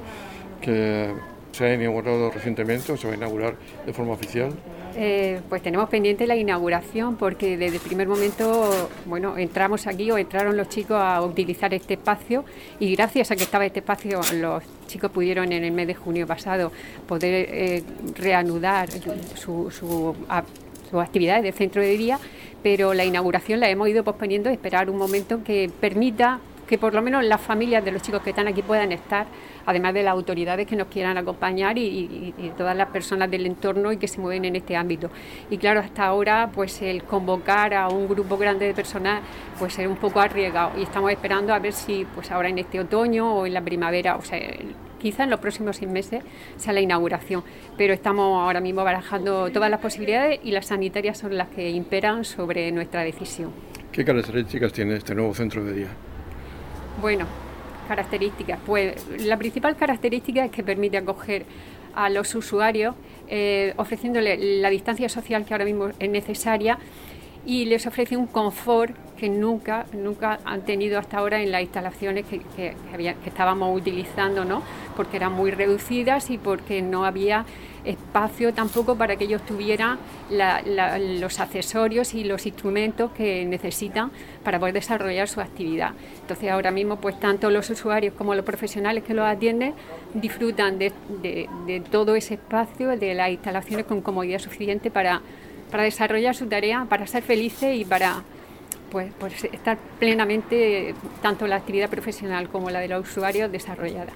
que 0.60 1.14
se 1.52 1.64
ha 1.64 1.74
inaugurado 1.74 2.30
recientemente 2.30 2.92
o 2.92 2.96
se 2.96 3.06
va 3.06 3.14
a 3.14 3.16
inaugurar 3.16 3.54
de 3.86 3.92
forma 3.92 4.12
oficial. 4.12 4.52
Eh, 4.96 5.40
pues 5.48 5.62
tenemos 5.62 5.88
pendiente 5.88 6.26
la 6.26 6.36
inauguración 6.36 7.16
porque 7.16 7.56
desde 7.56 7.76
el 7.76 7.82
primer 7.82 8.08
momento, 8.08 8.70
bueno, 9.06 9.36
entramos 9.36 9.86
aquí 9.86 10.10
o 10.10 10.18
entraron 10.18 10.56
los 10.56 10.68
chicos 10.68 10.96
a 10.98 11.22
utilizar 11.22 11.72
este 11.74 11.94
espacio 11.94 12.44
y 12.80 12.94
gracias 12.94 13.30
a 13.30 13.36
que 13.36 13.44
estaba 13.44 13.66
este 13.66 13.80
espacio 13.80 14.20
los 14.34 14.62
chicos 14.86 15.10
pudieron 15.10 15.52
en 15.52 15.64
el 15.64 15.72
mes 15.72 15.86
de 15.86 15.94
junio 15.94 16.26
pasado 16.26 16.72
poder 17.06 17.46
eh, 17.50 17.82
reanudar 18.16 18.90
su, 18.90 19.70
su, 19.70 20.14
sus 20.90 21.00
actividades 21.00 21.42
de 21.42 21.52
centro 21.52 21.82
de 21.82 21.96
día, 21.96 22.18
pero 22.62 22.94
la 22.94 23.04
inauguración 23.04 23.60
la 23.60 23.68
hemos 23.68 23.88
ido 23.88 24.04
posponiendo, 24.04 24.50
esperar 24.50 24.90
un 24.90 24.96
momento 24.96 25.44
que 25.44 25.70
permita 25.80 26.40
que 26.68 26.78
por 26.78 26.94
lo 26.94 27.02
menos 27.02 27.24
las 27.24 27.40
familias 27.40 27.84
de 27.84 27.90
los 27.90 28.02
chicos 28.02 28.22
que 28.22 28.30
están 28.30 28.46
aquí 28.46 28.62
puedan 28.62 28.92
estar, 28.92 29.26
además 29.64 29.94
de 29.94 30.02
las 30.02 30.12
autoridades 30.12 30.66
que 30.66 30.76
nos 30.76 30.88
quieran 30.88 31.16
acompañar 31.16 31.78
y, 31.78 32.34
todas 32.56 32.76
las 32.76 32.88
personas 32.88 33.30
del 33.30 33.46
entorno 33.46 33.90
y 33.92 33.96
que 33.96 34.06
se 34.06 34.20
mueven 34.20 34.44
en 34.44 34.56
este 34.56 34.76
ámbito. 34.76 35.10
Y 35.50 35.56
claro, 35.58 35.80
hasta 35.80 36.04
ahora, 36.04 36.50
pues 36.54 36.82
el 36.82 37.02
convocar 37.04 37.72
a 37.74 37.88
un 37.88 38.06
grupo 38.06 38.36
grande 38.36 38.66
de 38.66 38.74
personas, 38.74 39.22
pues 39.58 39.78
es 39.78 39.86
un 39.86 39.96
poco 39.96 40.20
arriesgado 40.20 40.78
y 40.78 40.82
estamos 40.82 41.10
esperando 41.10 41.54
a 41.54 41.58
ver 41.58 41.72
si, 41.72 42.06
pues 42.14 42.30
ahora 42.30 42.48
en 42.48 42.58
este 42.58 42.80
otoño 42.80 43.34
o 43.34 43.46
en 43.46 43.54
la 43.54 43.62
primavera, 43.62 44.16
o 44.16 44.22
sea, 44.22 44.38
quizá 44.98 45.24
en 45.24 45.30
los 45.30 45.40
próximos 45.40 45.76
seis 45.76 45.90
meses 45.90 46.22
sea 46.56 46.72
la 46.72 46.80
inauguración, 46.80 47.42
pero 47.78 47.94
estamos 47.94 48.42
ahora 48.42 48.60
mismo 48.60 48.84
barajando 48.84 49.50
todas 49.50 49.70
las 49.70 49.80
posibilidades 49.80 50.40
y 50.42 50.50
las 50.50 50.66
sanitarias 50.66 51.16
son 51.16 51.36
las 51.38 51.48
que 51.48 51.70
imperan 51.70 52.24
sobre 52.24 52.70
nuestra 52.72 53.02
decisión. 53.02 53.52
¿Qué 53.90 54.04
características 54.04 54.72
tiene 54.72 54.96
este 54.96 55.14
nuevo 55.14 55.32
centro 55.34 55.64
de 55.64 55.72
día? 55.72 56.07
Bueno, 57.00 57.26
características. 57.86 58.58
Pues 58.66 59.06
la 59.24 59.36
principal 59.36 59.76
característica 59.76 60.44
es 60.44 60.50
que 60.50 60.62
permite 60.62 60.96
acoger 60.96 61.46
a 61.94 62.10
los 62.10 62.34
usuarios 62.34 62.94
eh, 63.28 63.72
ofreciéndole 63.76 64.60
la 64.60 64.70
distancia 64.70 65.08
social 65.08 65.44
que 65.44 65.54
ahora 65.54 65.64
mismo 65.64 65.88
es 65.98 66.10
necesaria 66.10 66.78
y 67.46 67.64
les 67.64 67.86
ofrece 67.86 68.16
un 68.16 68.26
confort 68.26 68.94
que 69.16 69.28
nunca, 69.28 69.86
nunca 69.92 70.38
han 70.44 70.62
tenido 70.62 70.98
hasta 70.98 71.18
ahora 71.18 71.40
en 71.40 71.50
las 71.50 71.62
instalaciones 71.62 72.26
que, 72.26 72.40
que, 72.56 72.74
estábamos 73.26 73.76
utilizando, 73.76 74.44
¿no? 74.44 74.62
porque 74.96 75.16
eran 75.16 75.32
muy 75.32 75.50
reducidas 75.50 76.30
y 76.30 76.38
porque 76.38 76.82
no 76.82 77.04
había 77.04 77.46
espacio 77.84 78.52
tampoco 78.52 78.96
para 78.96 79.16
que 79.16 79.24
ellos 79.24 79.42
tuvieran 79.44 79.98
los 80.30 81.40
accesorios 81.40 82.14
y 82.14 82.24
los 82.24 82.46
instrumentos 82.46 83.10
que 83.12 83.44
necesitan 83.44 84.10
para 84.44 84.58
poder 84.58 84.74
desarrollar 84.74 85.28
su 85.28 85.40
actividad. 85.40 85.92
Entonces 86.20 86.50
ahora 86.50 86.70
mismo 86.70 86.96
pues 86.96 87.18
tanto 87.18 87.50
los 87.50 87.68
usuarios 87.70 88.14
como 88.14 88.34
los 88.34 88.44
profesionales 88.44 89.04
que 89.04 89.14
los 89.14 89.26
atienden 89.26 89.74
disfrutan 90.14 90.78
de, 90.78 90.92
todo 91.90 92.16
ese 92.16 92.34
espacio, 92.34 92.96
de 92.96 93.14
las 93.14 93.30
instalaciones 93.30 93.86
con 93.86 94.00
comodidad 94.00 94.38
suficiente 94.38 94.90
para 94.90 95.22
desarrollar 95.72 96.34
su 96.34 96.46
tarea, 96.46 96.86
para 96.88 97.06
ser 97.06 97.22
felices 97.22 97.76
y 97.76 97.84
para 97.84 98.22
pues, 98.90 99.12
pues 99.18 99.44
estar 99.44 99.78
plenamente 99.98 100.94
tanto 101.22 101.46
la 101.46 101.56
actividad 101.56 101.88
profesional 101.88 102.48
como 102.48 102.70
la 102.70 102.80
de 102.80 102.88
los 102.88 103.08
usuarios 103.08 103.50
desarrollada. 103.50 104.12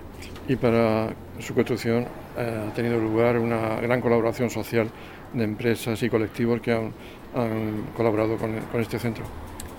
Y 0.48 0.56
para 0.56 1.10
su 1.38 1.54
construcción 1.54 2.06
eh, 2.36 2.68
ha 2.70 2.74
tenido 2.74 2.98
lugar 2.98 3.38
una 3.38 3.80
gran 3.80 4.00
colaboración 4.00 4.50
social 4.50 4.90
de 5.32 5.44
empresas 5.44 6.02
y 6.02 6.10
colectivos 6.10 6.60
que 6.60 6.72
han, 6.72 6.92
colaborado 7.96 8.36
con, 8.36 8.58
con, 8.70 8.80
este 8.80 8.98
centro. 8.98 9.24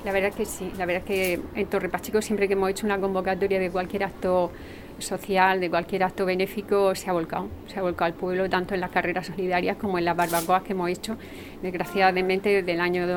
La 0.03 0.11
verdad 0.11 0.33
que 0.33 0.43
sí, 0.43 0.71
la 0.77 0.87
verdad 0.87 1.03
que 1.03 1.39
en 1.53 1.67
Torre 1.67 1.87
Pacheco 1.87 2.21
siempre 2.21 2.47
que 2.47 2.53
hemos 2.53 2.69
hecho 2.71 2.85
una 2.87 2.99
convocatoria 2.99 3.59
de 3.59 3.69
cualquier 3.69 4.05
acto 4.05 4.51
social, 4.99 5.59
de 5.59 5.69
cualquier 5.69 6.03
acto 6.03 6.25
benéfico, 6.25 6.95
se 6.95 7.09
ha 7.09 7.13
volcado, 7.13 7.47
se 7.67 7.79
ha 7.79 7.81
volcado 7.81 8.05
al 8.05 8.13
pueblo, 8.13 8.49
tanto 8.49 8.73
en 8.73 8.81
las 8.81 8.89
carreras 8.89 9.27
solidarias 9.27 9.77
como 9.77 9.97
en 9.97 10.05
las 10.05 10.15
barbacoas 10.15 10.63
que 10.63 10.73
hemos 10.73 10.89
hecho, 10.89 11.15
desgraciadamente 11.61 12.49
desde 12.49 12.71
el 12.73 12.81
año 12.81 13.07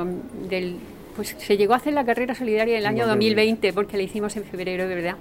del 0.49 0.77
pues 1.17 1.35
se 1.39 1.57
llegó 1.57 1.73
a 1.73 1.79
hacer 1.79 1.95
la 1.95 2.05
carrera 2.05 2.35
solidaria 2.35 2.75
en 2.75 2.81
el 2.81 2.87
año 2.87 3.07
2020 3.07 3.73
porque 3.73 3.97
la 3.97 4.03
hicimos 4.03 4.37
en 4.37 4.45
febrero, 4.45 4.87
de 4.87 4.95
verdad. 4.95 5.17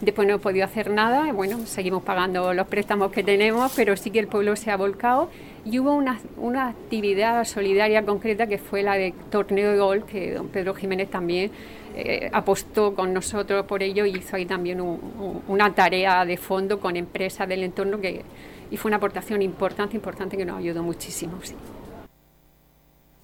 Después 0.00 0.28
no 0.28 0.36
he 0.36 0.38
podido 0.38 0.64
hacer 0.64 0.90
nada, 0.90 1.32
bueno, 1.32 1.66
seguimos 1.66 2.04
pagando 2.04 2.54
los 2.54 2.68
préstamos 2.68 3.10
que 3.10 3.24
tenemos, 3.24 3.72
pero 3.74 3.96
sí 3.96 4.10
que 4.10 4.20
el 4.20 4.28
pueblo 4.28 4.54
se 4.54 4.70
ha 4.70 4.76
volcado 4.76 5.28
y 5.64 5.80
hubo 5.80 5.92
una, 5.92 6.20
una 6.36 6.68
actividad 6.68 7.44
solidaria 7.44 8.04
concreta 8.04 8.46
que 8.46 8.58
fue 8.58 8.84
la 8.84 8.94
de 8.94 9.12
torneo 9.30 9.72
de 9.72 9.78
gol, 9.78 10.06
que 10.06 10.34
don 10.34 10.48
Pedro 10.48 10.72
Jiménez 10.74 11.10
también 11.10 11.50
eh, 11.96 12.30
apostó 12.32 12.94
con 12.94 13.12
nosotros 13.12 13.66
por 13.66 13.82
ello 13.82 14.06
y 14.06 14.18
hizo 14.18 14.36
ahí 14.36 14.46
también 14.46 14.80
una 14.80 15.74
tarea 15.74 16.24
de 16.24 16.36
fondo 16.36 16.78
con 16.78 16.94
empresas 16.94 17.48
del 17.48 17.64
entorno 17.64 18.00
que, 18.00 18.22
y 18.70 18.76
fue 18.76 18.90
una 18.90 18.98
aportación 18.98 19.42
importante, 19.42 19.96
importante 19.96 20.36
que 20.36 20.44
nos 20.44 20.58
ayudó 20.58 20.84
muchísimo. 20.84 21.40
Sí. 21.42 21.54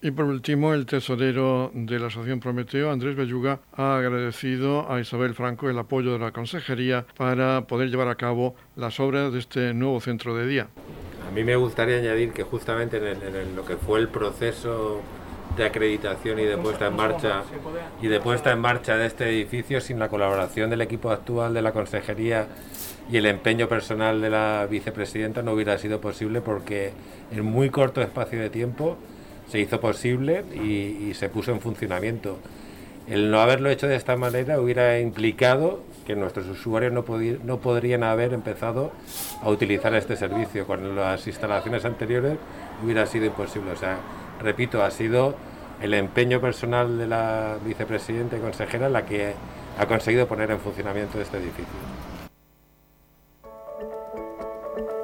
Y 0.05 0.11
por 0.11 0.27
último, 0.27 0.75
el 0.75 0.85
tesorero 0.85 1.71
de 1.73 1.99
la 1.99 2.09
Asociación 2.09 2.39
Prometeo, 2.39 2.91
Andrés 2.91 3.17
Belluga, 3.17 3.61
ha 3.75 3.97
agradecido 3.97 4.93
a 4.93 5.01
Isabel 5.01 5.33
Franco 5.33 5.71
el 5.71 5.79
apoyo 5.79 6.13
de 6.13 6.19
la 6.19 6.31
Consejería 6.31 7.07
para 7.17 7.63
poder 7.63 7.89
llevar 7.89 8.09
a 8.09 8.15
cabo 8.15 8.55
las 8.77 9.01
obras 9.01 9.33
de 9.33 9.39
este 9.39 9.73
nuevo 9.73 9.99
centro 10.03 10.37
de 10.37 10.47
día. 10.47 10.69
A 11.27 11.31
mí 11.31 11.43
me 11.43 11.57
gustaría 11.57 11.97
añadir 11.97 12.33
que 12.33 12.43
justamente 12.43 12.99
en, 12.99 13.57
lo 13.57 13.65
que 13.65 13.77
fue 13.77 13.99
el 13.99 14.09
proceso 14.09 15.01
de 15.57 15.65
acreditación 15.65 16.39
y 16.39 16.45
de 16.45 16.59
puesta 16.59 16.89
en 16.89 16.97
marcha 16.97 17.43
y 18.03 18.09
de 18.09 18.21
puesta 18.21 18.53
en 18.53 18.61
marcha 18.61 18.99
de 18.99 19.07
este 19.07 19.31
edificio 19.31 19.81
sin 19.81 19.99
la 19.99 20.11
colaboración 20.11 20.69
del 20.69 20.83
equipo 20.83 21.13
actual 21.13 21.55
de 21.55 21.63
la 21.63 21.73
consejería 21.73 22.47
y 23.11 23.17
el 23.17 23.25
empeño 23.25 23.71
personal 23.71 24.21
de 24.21 24.29
la 24.29 24.67
vicepresidenta 24.71 25.41
no 25.41 25.53
hubiera 25.53 25.79
sido 25.79 26.03
posible 26.03 26.43
porque 26.43 26.93
en 27.33 27.43
muy 27.47 27.71
corto 27.71 28.03
espacio 28.03 28.39
de 28.39 28.51
tiempo 28.51 28.99
se 29.49 29.61
hizo 29.61 29.81
posible 29.81 30.45
y, 30.55 31.15
se 31.15 31.29
puso 31.29 31.53
en 31.53 31.61
funcionamiento. 31.61 32.39
El 33.07 33.31
no 33.31 33.41
haberlo 33.41 33.69
hecho 33.69 33.87
de 33.87 33.97
esta 33.97 34.17
manera 34.17 34.61
hubiera 34.61 34.99
implicado 34.99 35.83
que 36.07 36.17
nuestros 36.17 36.47
usuarios 36.47 36.93
no, 36.93 37.05
no 37.45 37.59
podrían 37.59 38.03
haber 38.03 38.33
empezado 38.33 38.93
a 39.43 39.51
utilizar 39.51 39.95
este 39.95 40.17
servicio. 40.17 40.67
Con 40.67 40.97
las 40.97 41.27
instalaciones 41.27 41.85
anteriores 41.85 42.39
hubiera 42.83 43.07
sido 43.07 43.27
imposible. 43.27 43.73
O 43.73 43.77
sea, 43.77 43.99
repito, 44.41 44.83
ha 44.83 44.91
sido 44.91 45.35
el 45.83 45.93
empeño 45.95 46.41
personal 46.41 46.97
de 46.99 47.07
la 47.07 47.57
vicepresidenta 47.65 48.37
y 48.37 48.41
consejera 48.41 48.89
la 48.89 49.05
que 49.05 49.35
ha 49.79 49.87
conseguido 49.87 50.27
poner 50.27 50.51
en 50.51 50.61
funcionamiento 50.61 51.21
este 51.21 51.37
edificio. 51.39 51.94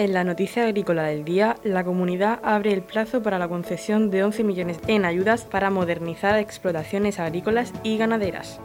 En 0.00 0.14
la 0.14 0.24
noticia 0.24 0.64
agrícola 0.64 1.02
del 1.02 1.26
día, 1.26 1.56
la 1.62 1.84
comunidad 1.84 2.40
abre 2.42 2.72
el 2.72 2.80
plazo 2.80 3.22
para 3.22 3.38
la 3.38 3.48
concesión 3.48 4.08
de 4.08 4.24
11 4.24 4.44
millones 4.44 4.80
en 4.86 5.04
ayudas 5.04 5.44
para 5.44 5.68
modernizar 5.68 6.38
explotaciones 6.38 7.20
agrícolas 7.20 7.74
y 7.82 7.98
ganaderas 7.98 8.60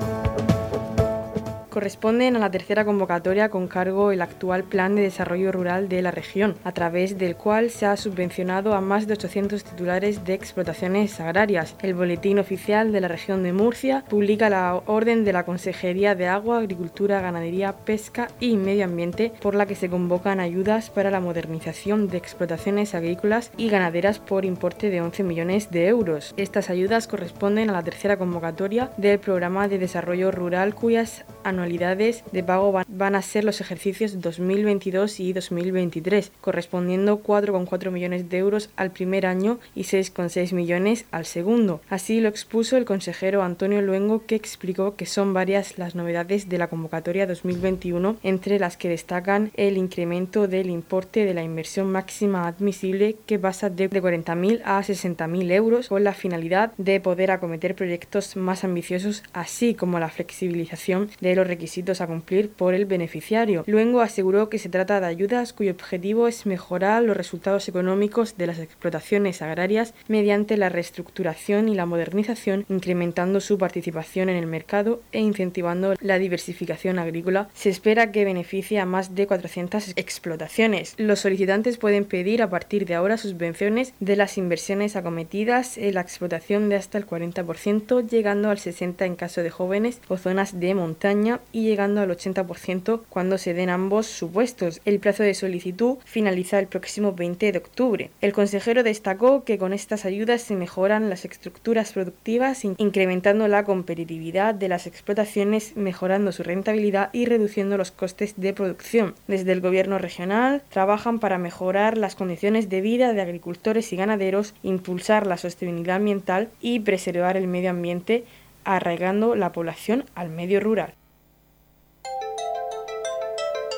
corresponden 1.76 2.38
a 2.38 2.40
la 2.40 2.50
tercera 2.52 2.86
convocatoria 2.86 3.50
con 3.50 3.68
cargo 3.68 4.14
el 4.14 4.22
actual 4.22 4.64
Plan 4.64 4.96
de 4.96 5.02
Desarrollo 5.02 5.52
Rural 5.52 5.90
de 5.90 6.02
la 6.02 6.10
región, 6.10 6.56
a 6.64 6.72
través 6.72 7.18
del 7.18 7.36
cual 7.36 7.70
se 7.70 7.86
ha 7.86 7.98
subvencionado 7.98 8.76
a 8.76 8.80
más 8.80 9.08
de 9.08 9.14
800 9.16 9.62
titulares 9.66 10.24
de 10.24 10.36
explotaciones 10.36 11.20
agrarias. 11.20 11.76
El 11.82 11.94
Boletín 11.94 12.40
Oficial 12.40 12.94
de 12.94 13.02
la 13.02 13.10
región 13.10 13.44
de 13.44 13.52
Murcia 13.52 14.06
publica 14.08 14.50
la 14.50 14.82
orden 14.86 15.26
de 15.26 15.34
la 15.34 15.44
Consejería 15.44 16.16
de 16.16 16.28
Agua, 16.28 16.60
Agricultura, 16.60 17.20
Ganadería, 17.20 17.74
Pesca 17.74 18.30
y 18.40 18.56
Medio 18.56 18.86
Ambiente 18.86 19.34
por 19.42 19.54
la 19.54 19.66
que 19.66 19.76
se 19.76 19.90
convocan 19.90 20.40
ayudas 20.40 20.90
para 20.90 21.12
la 21.12 21.20
modernización 21.20 22.08
de 22.08 22.18
explotaciones 22.18 22.96
agrícolas 22.96 23.52
y 23.58 23.68
ganaderas 23.68 24.20
por 24.20 24.46
importe 24.46 24.90
de 24.90 25.02
11 25.02 25.24
millones 25.24 25.72
de 25.72 25.88
euros. 25.88 26.34
Estas 26.38 26.70
ayudas 26.70 27.08
corresponden 27.08 27.70
a 27.70 27.74
la 27.74 27.84
tercera 27.84 28.16
convocatoria 28.16 28.92
del 28.96 29.20
Programa 29.20 29.68
de 29.68 29.78
Desarrollo 29.78 30.32
Rural 30.32 30.74
cuyas 30.74 31.26
anualidades 31.44 31.65
de 31.66 32.44
pago 32.44 32.80
van 32.88 33.16
a 33.16 33.22
ser 33.22 33.44
los 33.44 33.60
ejercicios 33.60 34.22
2022 34.22 35.20
y 35.20 35.34
2023, 35.34 36.32
correspondiendo 36.40 37.24
4,4 37.24 37.90
millones 37.90 38.30
de 38.30 38.38
euros 38.38 38.70
al 38.76 38.92
primer 38.92 39.26
año 39.26 39.60
y 39.74 39.82
6,6 39.82 40.54
millones 40.54 41.06
al 41.12 41.26
segundo. 41.26 41.82
Así 41.90 42.22
lo 42.22 42.30
expuso 42.30 42.78
el 42.78 42.86
consejero 42.86 43.42
Antonio 43.42 43.82
Luengo, 43.82 44.26
que 44.26 44.36
explicó 44.36 44.96
que 44.96 45.08
son 45.08 45.34
varias 45.34 45.80
las 45.80 45.96
novedades 45.96 46.50
de 46.50 46.60
la 46.60 46.68
convocatoria 46.68 47.26
2021, 47.26 48.18
entre 48.22 48.60
las 48.60 48.78
que 48.78 48.90
destacan 48.90 49.52
el 49.56 49.78
incremento 49.78 50.48
del 50.48 50.70
importe 50.70 51.26
de 51.26 51.34
la 51.34 51.44
inversión 51.44 51.92
máxima 51.92 52.48
admisible 52.48 53.16
que 53.26 53.40
pasa 53.40 53.72
de 53.72 53.90
40.000 53.90 54.62
a 54.64 54.82
60.000 54.82 55.52
euros 55.52 55.90
con 55.90 56.04
la 56.04 56.14
finalidad 56.14 56.74
de 56.78 57.00
poder 57.00 57.32
acometer 57.32 57.76
proyectos 57.76 58.36
más 58.36 58.64
ambiciosos, 58.64 59.24
así 59.34 59.74
como 59.74 60.00
la 60.00 60.10
flexibilización 60.10 61.10
de 61.22 61.36
los 61.36 61.48
requisitos 61.56 62.02
a 62.02 62.08
cumplir 62.08 62.50
por 62.50 62.74
el 62.74 62.86
beneficiario. 62.86 63.64
Luego 63.66 64.02
aseguró 64.02 64.50
que 64.50 64.60
se 64.60 64.68
trata 64.68 65.00
de 65.00 65.08
ayudas 65.08 65.54
cuyo 65.54 65.72
objetivo 65.72 66.28
es 66.28 66.46
mejorar 66.46 67.02
los 67.04 67.16
resultados 67.16 67.70
económicos 67.70 68.38
de 68.38 68.48
las 68.48 68.60
explotaciones 68.60 69.42
agrarias 69.42 69.94
mediante 70.10 70.58
la 70.58 70.68
reestructuración 70.68 71.70
y 71.70 71.76
la 71.76 71.86
modernización, 71.86 72.66
incrementando 72.68 73.40
su 73.40 73.58
participación 73.58 74.28
en 74.28 74.36
el 74.36 74.48
mercado 74.48 75.02
e 75.14 75.20
incentivando 75.22 75.96
la 76.02 76.20
diversificación 76.20 77.00
agrícola. 77.00 77.48
Se 77.54 77.70
espera 77.70 78.12
que 78.12 78.26
beneficie 78.26 78.80
a 78.80 78.86
más 78.86 79.16
de 79.16 79.28
400 79.28 79.94
explotaciones. 79.96 80.94
Los 80.98 81.20
solicitantes 81.20 81.78
pueden 81.78 82.04
pedir 82.04 82.42
a 82.42 82.50
partir 82.50 82.86
de 82.86 82.96
ahora 82.96 83.18
subvenciones 83.18 83.94
de 84.02 84.18
las 84.18 84.38
inversiones 84.38 84.98
acometidas 84.98 85.78
en 85.78 85.94
la 85.94 86.02
explotación 86.02 86.68
de 86.68 86.76
hasta 86.76 86.98
el 86.98 87.08
40%, 87.08 88.08
llegando 88.10 88.50
al 88.50 88.58
60% 88.58 89.06
en 89.06 89.16
caso 89.16 89.42
de 89.42 89.50
jóvenes 89.50 90.02
o 90.10 90.18
zonas 90.18 90.60
de 90.60 90.76
montaña 90.76 91.40
y 91.52 91.64
llegando 91.64 92.02
al 92.02 92.10
80% 92.10 93.02
cuando 93.10 93.38
se 93.38 93.54
den 93.54 93.70
ambos 93.70 94.08
supuestos. 94.08 94.82
El 94.86 95.00
plazo 95.00 95.24
de 95.24 95.34
solicitud 95.34 95.98
finaliza 96.06 96.60
el 96.60 96.68
próximo 96.68 97.14
20 97.14 97.52
de 97.52 97.58
octubre. 97.58 98.10
El 98.22 98.34
consejero 98.34 98.84
destacó 98.84 99.44
que 99.44 99.58
con 99.58 99.74
estas 99.74 100.06
ayudas 100.06 100.42
se 100.42 100.56
mejoran 100.56 101.10
las 101.10 101.26
estructuras 101.26 101.94
productivas, 101.94 102.64
incrementando 102.66 103.48
la 103.48 103.64
competitividad 103.64 104.56
de 104.56 104.70
las 104.70 104.88
explotaciones, 104.88 105.76
mejorando 105.76 106.32
su 106.32 106.44
rentabilidad 106.44 107.10
y 107.14 107.26
reduciendo 107.26 107.78
los 107.78 107.92
costes 107.92 108.34
de 108.38 108.54
producción. 108.54 109.16
Desde 109.28 109.52
el 109.52 109.62
gobierno 109.62 109.98
regional 109.98 110.64
trabajan 110.70 111.20
para 111.20 111.38
mejorar 111.38 111.98
las 111.98 112.16
condiciones 112.16 112.70
de 112.70 112.82
vida 112.82 113.14
de 113.14 113.22
agricultores 113.22 113.92
y 113.94 113.96
ganaderos, 113.96 114.54
impulsar 114.64 115.28
la 115.28 115.38
sostenibilidad 115.38 115.98
ambiental 115.98 116.50
y 116.62 116.80
preservar 116.82 117.38
el 117.38 117.48
medio 117.48 117.70
ambiente 117.70 118.24
arraigando 118.64 119.36
la 119.36 119.52
población 119.52 120.06
al 120.16 120.30
medio 120.30 120.60
rural. 120.60 120.94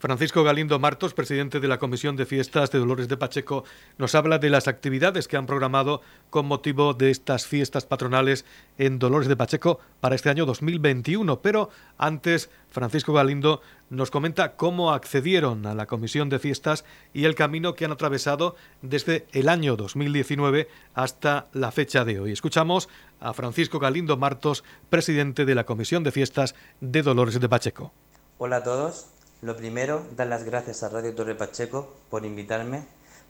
Francisco 0.00 0.42
Galindo 0.42 0.78
Martos, 0.78 1.12
presidente 1.12 1.60
de 1.60 1.68
la 1.68 1.78
Comisión 1.78 2.16
de 2.16 2.24
Fiestas 2.24 2.70
de 2.70 2.78
Dolores 2.78 3.06
de 3.06 3.18
Pacheco, 3.18 3.64
nos 3.98 4.14
habla 4.14 4.38
de 4.38 4.48
las 4.48 4.66
actividades 4.66 5.28
que 5.28 5.36
han 5.36 5.44
programado 5.44 6.00
con 6.30 6.46
motivo 6.46 6.94
de 6.94 7.10
estas 7.10 7.46
fiestas 7.46 7.84
patronales 7.84 8.46
en 8.78 8.98
Dolores 8.98 9.28
de 9.28 9.36
Pacheco 9.36 9.78
para 10.00 10.14
este 10.14 10.30
año 10.30 10.46
2021. 10.46 11.42
Pero 11.42 11.68
antes, 11.98 12.48
Francisco 12.70 13.12
Galindo 13.12 13.60
nos 13.90 14.10
comenta 14.10 14.56
cómo 14.56 14.92
accedieron 14.92 15.66
a 15.66 15.74
la 15.74 15.84
Comisión 15.84 16.30
de 16.30 16.38
Fiestas 16.38 16.86
y 17.12 17.26
el 17.26 17.34
camino 17.34 17.74
que 17.74 17.84
han 17.84 17.92
atravesado 17.92 18.56
desde 18.80 19.26
el 19.32 19.50
año 19.50 19.76
2019 19.76 20.66
hasta 20.94 21.48
la 21.52 21.72
fecha 21.72 22.06
de 22.06 22.20
hoy. 22.20 22.32
Escuchamos 22.32 22.88
a 23.20 23.34
Francisco 23.34 23.78
Galindo 23.78 24.16
Martos, 24.16 24.64
presidente 24.88 25.44
de 25.44 25.54
la 25.54 25.64
Comisión 25.64 26.04
de 26.04 26.10
Fiestas 26.10 26.54
de 26.80 27.02
Dolores 27.02 27.38
de 27.38 27.48
Pacheco. 27.50 27.92
Hola 28.38 28.56
a 28.56 28.62
todos. 28.62 29.19
Lo 29.42 29.56
primero, 29.56 30.02
dar 30.16 30.26
las 30.26 30.44
gracias 30.44 30.82
a 30.82 30.90
Radio 30.90 31.14
Torre 31.14 31.34
Pacheco 31.34 31.88
por 32.10 32.26
invitarme 32.26 32.82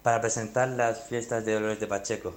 para 0.02 0.20
presentar 0.20 0.66
las 0.66 1.04
fiestas 1.04 1.44
de 1.44 1.54
Dolores 1.54 1.78
de 1.78 1.86
Pacheco. 1.86 2.34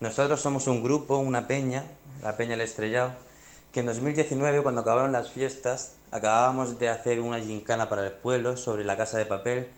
Nosotros 0.00 0.40
somos 0.40 0.66
un 0.66 0.82
grupo, 0.82 1.18
una 1.18 1.46
peña, 1.46 1.84
la 2.22 2.38
Peña 2.38 2.54
El 2.54 2.62
Estrellado, 2.62 3.12
que 3.70 3.80
en 3.80 3.86
2019, 3.86 4.62
cuando 4.62 4.80
acabaron 4.80 5.12
las 5.12 5.30
fiestas, 5.30 5.92
acabábamos 6.10 6.78
de 6.78 6.88
hacer 6.88 7.20
una 7.20 7.38
gincana 7.38 7.90
para 7.90 8.06
el 8.06 8.12
pueblo 8.12 8.56
sobre 8.56 8.82
la 8.82 8.96
casa 8.96 9.18
de 9.18 9.26
papel 9.26 9.68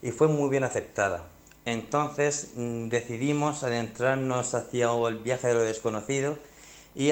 y 0.00 0.10
fue 0.10 0.28
muy 0.28 0.48
bien 0.48 0.64
aceptada. 0.64 1.24
Entonces 1.66 2.52
mm, 2.54 2.88
decidimos 2.88 3.64
adentrarnos 3.64 4.54
hacia 4.54 4.88
el 5.08 5.18
viaje 5.18 5.48
de 5.48 5.54
lo 5.54 5.60
desconocido 5.60 6.38
y 6.94 7.10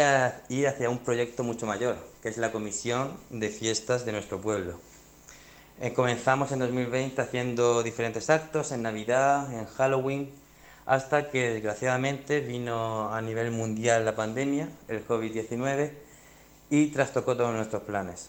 ir 0.49 0.69
hacia 0.69 0.89
un 0.89 1.01
proyecto 1.01 1.45
mucho 1.45 1.67
mayor, 1.67 1.97
que 2.23 2.31
es 2.31 2.39
la 2.39 2.51
comisión 2.51 3.15
de 3.29 3.51
fiestas 3.51 4.07
de 4.07 4.13
nuestro 4.13 4.41
pueblo. 4.41 4.81
Eh, 5.83 5.95
comenzamos 5.95 6.53
en 6.53 6.59
2020 6.59 7.23
haciendo 7.23 7.83
diferentes 7.83 8.29
actos 8.29 8.71
en 8.71 8.83
Navidad, 8.83 9.51
en 9.53 9.65
Halloween, 9.65 10.31
hasta 10.85 11.31
que 11.31 11.51
desgraciadamente 11.51 12.41
vino 12.41 13.11
a 13.15 13.23
nivel 13.23 13.51
mundial 13.51 14.05
la 14.05 14.15
pandemia, 14.15 14.69
el 14.89 15.07
COVID-19, 15.07 15.93
y 16.69 16.89
trastocó 16.89 17.35
todos 17.35 17.55
nuestros 17.55 17.83
planes. 17.85 18.29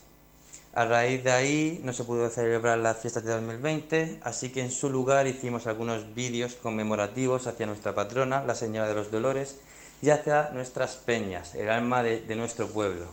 A 0.73 0.85
raíz 0.85 1.25
de 1.25 1.31
ahí 1.33 1.81
no 1.83 1.91
se 1.91 2.05
pudo 2.05 2.29
celebrar 2.29 2.77
las 2.77 2.99
fiestas 2.99 3.25
de 3.25 3.33
2020, 3.33 4.21
así 4.23 4.53
que 4.53 4.61
en 4.61 4.71
su 4.71 4.89
lugar 4.89 5.27
hicimos 5.27 5.67
algunos 5.67 6.15
vídeos 6.15 6.55
conmemorativos 6.55 7.47
hacia 7.47 7.65
nuestra 7.65 7.93
patrona, 7.93 8.45
la 8.45 8.55
Señora 8.55 8.87
de 8.87 8.95
los 8.95 9.11
Dolores, 9.11 9.57
y 10.01 10.09
hacia 10.09 10.51
nuestras 10.53 10.95
peñas, 10.95 11.53
el 11.55 11.69
alma 11.69 12.01
de, 12.01 12.35
nuestro 12.37 12.67
pueblo. 12.67 13.07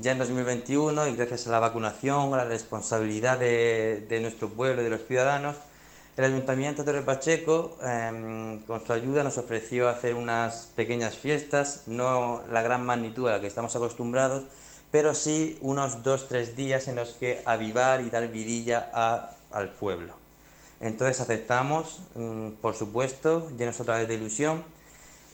Ya 0.00 0.10
en 0.10 0.18
2021, 0.18 1.06
y 1.06 1.14
gracias 1.14 1.46
a 1.46 1.50
la 1.50 1.60
vacunación, 1.60 2.34
a 2.34 2.38
la 2.38 2.44
responsabilidad 2.44 3.38
de, 3.38 4.04
de 4.08 4.20
nuestro 4.20 4.48
pueblo 4.48 4.80
y 4.80 4.84
de 4.84 4.90
los 4.90 5.06
ciudadanos, 5.06 5.54
el 6.16 6.24
Ayuntamiento 6.24 6.82
de 6.82 6.92
Torre 6.92 7.02
Pacheco, 7.02 7.76
em, 7.82 8.60
con 8.62 8.84
su 8.84 8.92
ayuda, 8.92 9.22
nos 9.22 9.38
ofreció 9.38 9.88
hacer 9.88 10.14
unas 10.14 10.68
pequeñas 10.76 11.16
fiestas, 11.16 11.82
no 11.86 12.42
la 12.50 12.62
gran 12.62 12.84
magnitud 12.84 13.28
a 13.28 13.32
la 13.32 13.40
que 13.40 13.48
estamos 13.48 13.74
acostumbrados, 13.76 14.44
pero 14.90 15.14
sí 15.14 15.58
unos 15.60 16.02
dos, 16.02 16.28
tres 16.28 16.56
días 16.56 16.88
en 16.88 16.96
los 16.96 17.14
que 17.14 17.42
avivar 17.44 18.00
y 18.00 18.10
dar 18.10 18.28
vidilla 18.28 18.90
al 19.50 19.70
pueblo. 19.70 20.14
Entonces 20.80 21.20
aceptamos, 21.20 22.00
mm, 22.14 22.50
por 22.60 22.74
supuesto, 22.74 23.48
llenos 23.56 23.80
otra 23.80 23.98
vez 23.98 24.08
de 24.08 24.14
ilusión, 24.14 24.64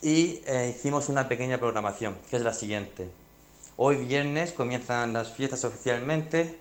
y 0.03 0.43
eh, 0.47 0.75
hicimos 0.75 1.09
una 1.09 1.29
pequeña 1.29 1.59
programación, 1.59 2.17
que 2.31 2.37
es 2.37 2.43
la 2.43 2.55
siguiente. 2.55 3.11
Hoy 3.83 3.97
viernes 3.97 4.53
comienzan 4.53 5.15
las 5.15 5.33
fiestas 5.33 5.65
oficialmente 5.65 6.59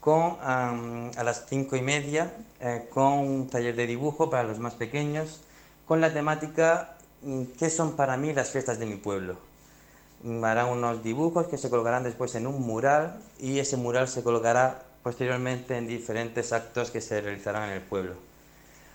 con, 0.00 0.38
a 0.40 1.22
las 1.22 1.44
cinco 1.50 1.76
y 1.76 1.82
media 1.82 2.32
eh, 2.60 2.88
con 2.88 3.12
un 3.12 3.50
taller 3.50 3.76
de 3.76 3.86
dibujo 3.86 4.30
para 4.30 4.44
los 4.44 4.58
más 4.58 4.72
pequeños 4.72 5.42
con 5.86 6.00
la 6.00 6.14
temática 6.14 6.96
mm, 7.20 7.42
¿Qué 7.58 7.68
son 7.68 7.94
para 7.94 8.16
mí 8.16 8.32
las 8.32 8.52
fiestas 8.52 8.78
de 8.78 8.86
mi 8.86 8.96
pueblo? 8.96 9.36
Mm, 10.22 10.42
harán 10.44 10.70
unos 10.70 11.04
dibujos 11.04 11.46
que 11.48 11.58
se 11.58 11.68
colocarán 11.68 12.04
después 12.04 12.34
en 12.36 12.46
un 12.46 12.62
mural 12.62 13.20
y 13.38 13.58
ese 13.58 13.76
mural 13.76 14.08
se 14.08 14.22
colocará 14.22 14.82
posteriormente 15.02 15.76
en 15.76 15.86
diferentes 15.86 16.54
actos 16.54 16.90
que 16.90 17.02
se 17.02 17.20
realizarán 17.20 17.64
en 17.64 17.74
el 17.74 17.82
pueblo. 17.82 18.14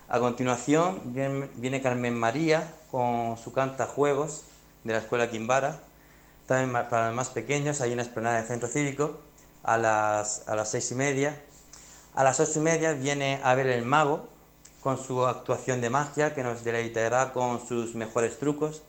A 0.10 0.20
continuación 0.20 1.00
viene, 1.14 1.80
Carmen 1.84 2.18
María 2.18 2.74
con 2.90 3.38
su 3.38 3.54
canta 3.54 3.86
Juegos 3.86 4.46
de 4.84 4.94
la 4.94 4.98
Escuela 4.98 5.30
Quimbara, 5.30 5.80
también 6.46 6.72
para 6.90 7.08
los 7.08 7.16
más 7.16 7.30
pequeños, 7.30 7.82
hay 7.82 7.94
una 7.94 8.04
explanada 8.04 8.38
del 8.38 8.48
centro 8.48 8.68
cívico 8.68 9.20
a 9.64 9.78
las, 9.78 10.48
a 10.48 10.56
las 10.56 10.72
seis 10.72 10.92
y 10.92 10.96
media. 10.96 11.42
A 12.14 12.24
las 12.24 12.40
ocho 12.40 12.60
y 12.60 12.64
media 12.64 12.94
viene 12.94 13.40
Abel 13.44 13.68
el 13.68 13.86
Mago 13.86 14.28
con 14.82 14.98
su 15.02 15.26
actuación 15.26 15.80
de 15.80 15.90
magia 15.90 16.34
que 16.34 16.44
nos 16.44 16.64
deleitará 16.64 17.32
con 17.34 17.66
sus 17.66 17.96
mejores 17.96 18.38
trucos. 18.40 18.82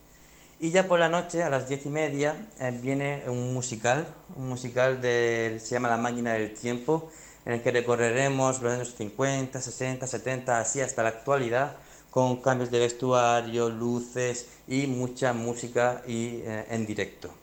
Y 0.59 0.71
ya 0.71 0.89
por 0.89 0.99
la 0.99 1.09
noche, 1.09 1.43
a 1.43 1.51
las 1.51 1.69
diez 1.69 1.87
y 1.87 1.89
media, 1.89 2.49
eh, 2.61 2.77
viene 2.81 3.25
un 3.27 3.53
musical, 3.53 4.07
un 4.37 4.49
musical 4.49 5.01
de, 5.01 5.61
se 5.63 5.75
llama 5.75 5.89
La 5.89 5.97
Máquina 5.97 6.35
del 6.35 6.55
Tiempo, 6.55 7.11
en 7.45 7.55
el 7.55 7.63
que 7.63 7.73
recorreremos 7.73 8.63
los 8.63 8.73
años 8.73 8.95
50, 8.97 9.61
60, 9.61 10.07
70, 10.07 10.59
así 10.59 10.81
hasta 10.81 11.03
la 11.03 11.11
actualidad, 11.11 11.77
con 12.11 12.41
cambios 12.41 12.71
de 12.71 12.79
vestuario, 12.79 13.71
luces 13.71 14.49
y 14.69 14.87
mucha 14.87 15.33
música 15.33 16.03
y, 16.07 16.43
eh, 16.45 16.67
en 16.71 16.87
directo. 16.87 17.42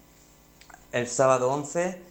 El 0.91 1.07
sábado 1.07 1.51
11 1.51 2.09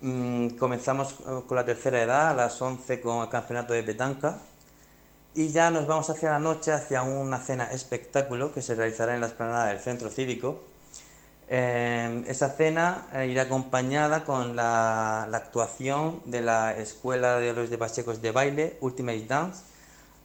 Mm, 0.00 0.50
comenzamos 0.50 1.12
eh, 1.12 1.42
con 1.46 1.56
la 1.56 1.64
tercera 1.64 2.00
edad, 2.00 2.30
a 2.30 2.34
las 2.34 2.60
11 2.62 3.00
con 3.00 3.22
el 3.22 3.28
campeonato 3.28 3.72
de 3.72 3.82
petanca. 3.82 4.38
Y 5.34 5.48
ya 5.48 5.70
nos 5.70 5.86
vamos 5.86 6.08
hacia 6.10 6.30
la 6.30 6.38
noche, 6.38 6.72
hacia 6.72 7.02
una 7.02 7.38
cena 7.38 7.64
espectáculo 7.72 8.52
que 8.52 8.62
se 8.62 8.74
realizará 8.74 9.14
en 9.14 9.20
la 9.20 9.28
esplanada 9.28 9.66
del 9.66 9.80
centro 9.80 10.10
cívico. 10.10 10.62
Eh, 11.48 12.24
esa 12.28 12.50
cena 12.50 13.08
eh, 13.14 13.26
irá 13.28 13.42
acompañada 13.42 14.24
con 14.24 14.54
la, 14.56 15.24
actuación 15.24 16.20
de 16.26 16.42
la 16.42 16.76
Escuela 16.76 17.38
de 17.38 17.52
los 17.52 17.70
de 17.70 17.78
Pachecos 17.78 18.22
de 18.22 18.32
Baile, 18.32 18.78
Ultimate 18.80 19.26
Dance. 19.26 19.62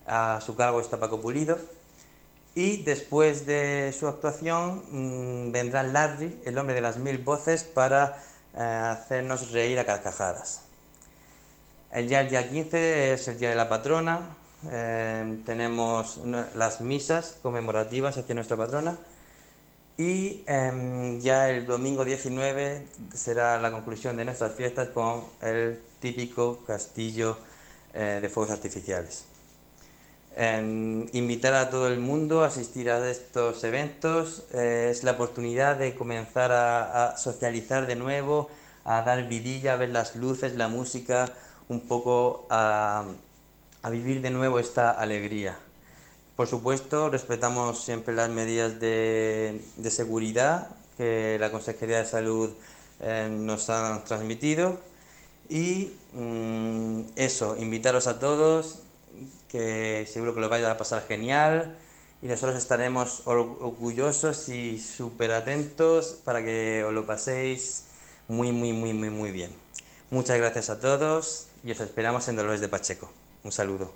A 0.08 0.40
su 0.42 0.56
cargo 0.56 0.82
está 0.82 1.00
Paco 1.00 1.22
Pulido. 1.22 1.58
Y 2.56 2.84
después 2.84 3.46
de 3.46 3.94
su 3.98 4.08
actuación 4.08 4.84
mm, 4.92 5.52
vendrá 5.52 5.84
Larry, 5.84 6.40
el 6.46 6.58
hombre 6.58 6.76
de 6.76 6.82
las 6.82 6.98
mil 6.98 7.18
voces, 7.18 7.64
para 7.64 8.24
eh, 8.56 8.60
hacernos 8.62 9.52
reír 9.52 9.80
a 9.80 9.86
carcajadas. 9.86 10.62
El 11.92 12.08
día, 12.08 12.22
el 12.22 12.30
día 12.30 12.50
15 12.50 13.14
es 13.14 13.28
el 13.28 13.40
Día 13.40 13.50
de 13.50 13.56
la 13.56 13.70
Patrona, 13.70 14.36
eh, 14.72 15.40
tenemos 15.46 16.20
las 16.56 16.80
misas 16.80 17.38
conmemorativas 17.42 18.18
hacia 18.18 18.34
nuestra 18.34 18.56
patrona 18.56 18.98
y 19.98 20.42
em, 20.48 21.20
ya 21.20 21.50
el 21.50 21.66
domingo 21.66 22.06
19 22.06 22.88
será 23.14 23.60
la 23.60 23.72
conclusión 23.72 24.16
de 24.16 24.24
nuestras 24.24 24.54
fiestas 24.54 24.90
con 24.90 25.26
el 25.42 25.82
típico 26.00 26.64
castillo 26.66 27.38
eh, 27.94 28.20
de 28.22 28.30
fuegos 28.30 28.52
artificiales. 28.52 29.26
Invitar 30.36 31.54
a 31.54 31.70
todo 31.70 31.88
el 31.88 32.00
mundo 32.00 32.44
a 32.44 32.48
asistir 32.48 32.90
a 32.90 33.08
estos 33.08 33.64
eventos 33.64 34.46
eh, 34.52 34.88
es 34.90 35.04
la 35.04 35.12
oportunidad 35.12 35.76
de 35.78 35.94
comenzar 35.94 36.52
a, 36.52 37.16
socializar 37.18 37.86
de 37.86 37.96
nuevo, 37.96 38.50
a 38.84 39.04
dar 39.04 39.28
vidilla, 39.28 39.74
a 39.74 39.76
ver 39.76 39.90
las 39.90 40.16
luces, 40.16 40.56
la 40.56 40.70
música, 40.70 41.32
un 41.70 41.82
poco 41.82 42.48
a, 42.50 43.06
vivir 43.92 44.22
de 44.22 44.32
nuevo 44.32 44.58
esta 44.58 44.90
alegría. 44.90 45.56
Por 46.36 46.48
supuesto, 46.48 47.12
respetamos 47.12 47.84
siempre 47.84 48.16
las 48.16 48.30
medidas 48.30 48.80
de, 48.80 49.62
seguridad 49.92 50.70
que 50.98 51.38
la 51.40 51.52
Consejería 51.52 52.00
de 52.00 52.06
Salud 52.06 52.50
eh, 53.02 53.30
nos 53.32 53.70
ha 53.70 54.04
transmitido 54.04 54.80
y 55.48 55.92
mm, 56.14 57.02
eso, 57.18 57.56
invitaros 57.60 58.08
a 58.08 58.20
todos 58.20 58.80
que 59.48 60.08
seguro 60.12 60.34
que 60.34 60.42
lo 60.42 60.50
vaya 60.50 60.72
a 60.72 60.78
pasar 60.78 61.06
genial 61.08 61.78
y 62.22 62.28
nosotros 62.28 62.58
estaremos 62.58 63.22
orgullosos 63.26 64.48
y 64.50 64.80
súper 64.80 65.32
atentos 65.34 66.22
para 66.24 66.44
que 66.44 66.84
os 66.84 66.94
lo 66.94 67.06
paséis 67.06 67.86
muy, 68.28 68.52
muy, 68.52 68.72
muy, 68.72 68.94
muy, 68.94 69.10
muy 69.10 69.32
bien. 69.32 69.52
Muchas 70.10 70.38
gracias 70.38 70.70
a 70.70 70.80
todos 70.80 71.48
y 71.64 71.72
os 71.72 71.80
esperamos 71.82 72.28
en 72.30 72.38
Dolores 72.38 72.62
de 72.62 72.70
Pacheco. 72.70 73.12
Un 73.44 73.52
saludo. 73.52 73.92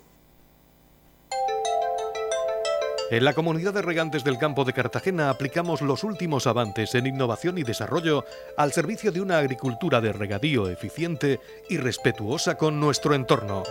En 3.10 3.24
la 3.24 3.34
comunidad 3.34 3.74
de 3.74 3.82
regantes 3.82 4.26
del 4.26 4.38
campo 4.38 4.66
de 4.66 4.74
Cartagena 4.74 5.30
aplicamos 5.30 5.82
los 5.82 6.04
últimos 6.04 6.46
avances 6.46 6.94
en 6.96 7.08
innovación 7.08 7.58
y 7.58 7.64
desarrollo 7.64 8.26
al 8.58 8.74
servicio 8.74 9.14
de 9.14 9.22
una 9.22 9.38
agricultura 9.38 10.02
de 10.02 10.12
regadío 10.12 10.70
eficiente 10.70 11.40
y 11.70 11.78
respetuosa 11.78 12.56
con 12.56 12.82
nuestro 12.82 13.16
entorno 13.16 13.64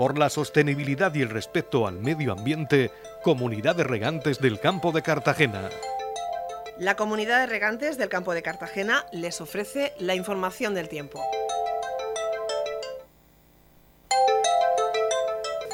por 0.00 0.16
la 0.16 0.30
sostenibilidad 0.30 1.14
y 1.14 1.20
el 1.20 1.28
respeto 1.28 1.86
al 1.86 1.98
medio 1.98 2.32
ambiente, 2.32 2.90
Comunidad 3.22 3.76
de 3.76 3.84
Regantes 3.84 4.38
del 4.38 4.58
Campo 4.58 4.92
de 4.92 5.02
Cartagena. 5.02 5.68
La 6.78 6.96
Comunidad 6.96 7.40
de 7.40 7.46
Regantes 7.46 7.98
del 7.98 8.08
Campo 8.08 8.32
de 8.32 8.40
Cartagena 8.40 9.04
les 9.12 9.42
ofrece 9.42 9.92
la 9.98 10.14
información 10.14 10.72
del 10.72 10.88
tiempo. 10.88 11.22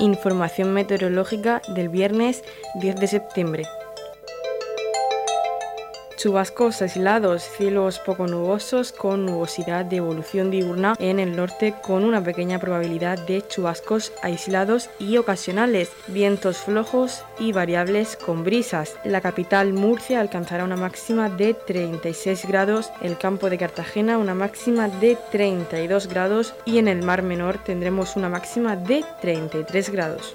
Información 0.00 0.72
meteorológica 0.72 1.62
del 1.76 1.88
viernes 1.88 2.42
10 2.80 2.96
de 2.96 3.06
septiembre. 3.06 3.62
Chubascos 6.16 6.80
aislados, 6.80 7.42
cielos 7.42 7.98
poco 7.98 8.26
nubosos 8.26 8.92
con 8.92 9.26
nubosidad 9.26 9.84
de 9.84 9.96
evolución 9.96 10.50
diurna 10.50 10.94
en 10.98 11.20
el 11.20 11.36
norte 11.36 11.74
con 11.82 12.04
una 12.04 12.24
pequeña 12.24 12.58
probabilidad 12.58 13.18
de 13.26 13.46
chubascos 13.46 14.14
aislados 14.22 14.88
y 14.98 15.18
ocasionales, 15.18 15.90
vientos 16.06 16.56
flojos 16.56 17.22
y 17.38 17.52
variables 17.52 18.16
con 18.16 18.44
brisas. 18.44 18.96
La 19.04 19.20
capital 19.20 19.74
Murcia 19.74 20.20
alcanzará 20.20 20.64
una 20.64 20.76
máxima 20.76 21.28
de 21.28 21.52
36 21.52 22.46
grados, 22.46 22.90
el 23.02 23.18
campo 23.18 23.50
de 23.50 23.58
Cartagena 23.58 24.16
una 24.16 24.34
máxima 24.34 24.88
de 24.88 25.18
32 25.30 26.06
grados 26.08 26.54
y 26.64 26.78
en 26.78 26.88
el 26.88 27.02
Mar 27.02 27.22
Menor 27.22 27.58
tendremos 27.58 28.16
una 28.16 28.30
máxima 28.30 28.74
de 28.74 29.04
33 29.20 29.90
grados. 29.90 30.34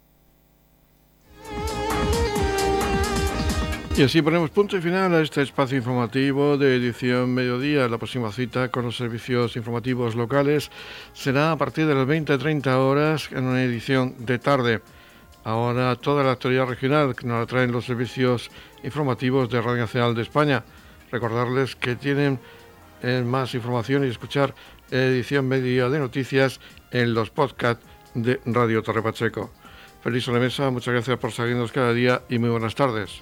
Y 4.01 4.03
así 4.03 4.23
ponemos 4.23 4.49
punto 4.49 4.75
y 4.75 4.81
final 4.81 5.13
a 5.13 5.21
este 5.21 5.43
espacio 5.43 5.77
informativo 5.77 6.57
de 6.57 6.75
edición 6.75 7.35
mediodía. 7.35 7.87
La 7.87 7.99
próxima 7.99 8.31
cita 8.31 8.69
con 8.69 8.85
los 8.85 8.97
servicios 8.97 9.55
informativos 9.55 10.15
locales 10.15 10.71
será 11.13 11.51
a 11.51 11.55
partir 11.55 11.85
de 11.85 11.93
las 11.93 12.07
20-30 12.07 12.65
horas 12.77 13.29
en 13.31 13.43
una 13.43 13.63
edición 13.63 14.15
de 14.17 14.39
tarde. 14.39 14.81
ahora 15.43 15.95
toda 15.97 16.23
la 16.23 16.31
actualidad 16.31 16.65
regional 16.65 17.15
que 17.15 17.27
nos 17.27 17.41
la 17.41 17.45
traen 17.45 17.71
los 17.71 17.85
servicios 17.85 18.49
informativos 18.83 19.51
de 19.51 19.61
Radio 19.61 19.81
Nacional 19.81 20.15
de 20.15 20.23
España. 20.23 20.63
Recordarles 21.11 21.75
que 21.75 21.95
tienen 21.95 22.39
eh, 23.03 23.21
más 23.23 23.53
información 23.53 24.03
y 24.03 24.07
escuchar 24.07 24.55
edición 24.89 25.47
media 25.47 25.89
de 25.89 25.99
noticias 25.99 26.59
en 26.89 27.13
los 27.13 27.29
podcasts 27.29 27.85
de 28.15 28.41
Radio 28.47 28.81
Torre 28.81 29.03
Pacheco. 29.03 29.51
Feliz 30.01 30.23
sobremesa, 30.23 30.71
muchas 30.71 30.91
gracias 30.91 31.19
por 31.19 31.31
seguirnos 31.31 31.71
cada 31.71 31.93
día 31.93 32.23
y 32.29 32.39
muy 32.39 32.49
buenas 32.49 32.73
tardes. 32.73 33.21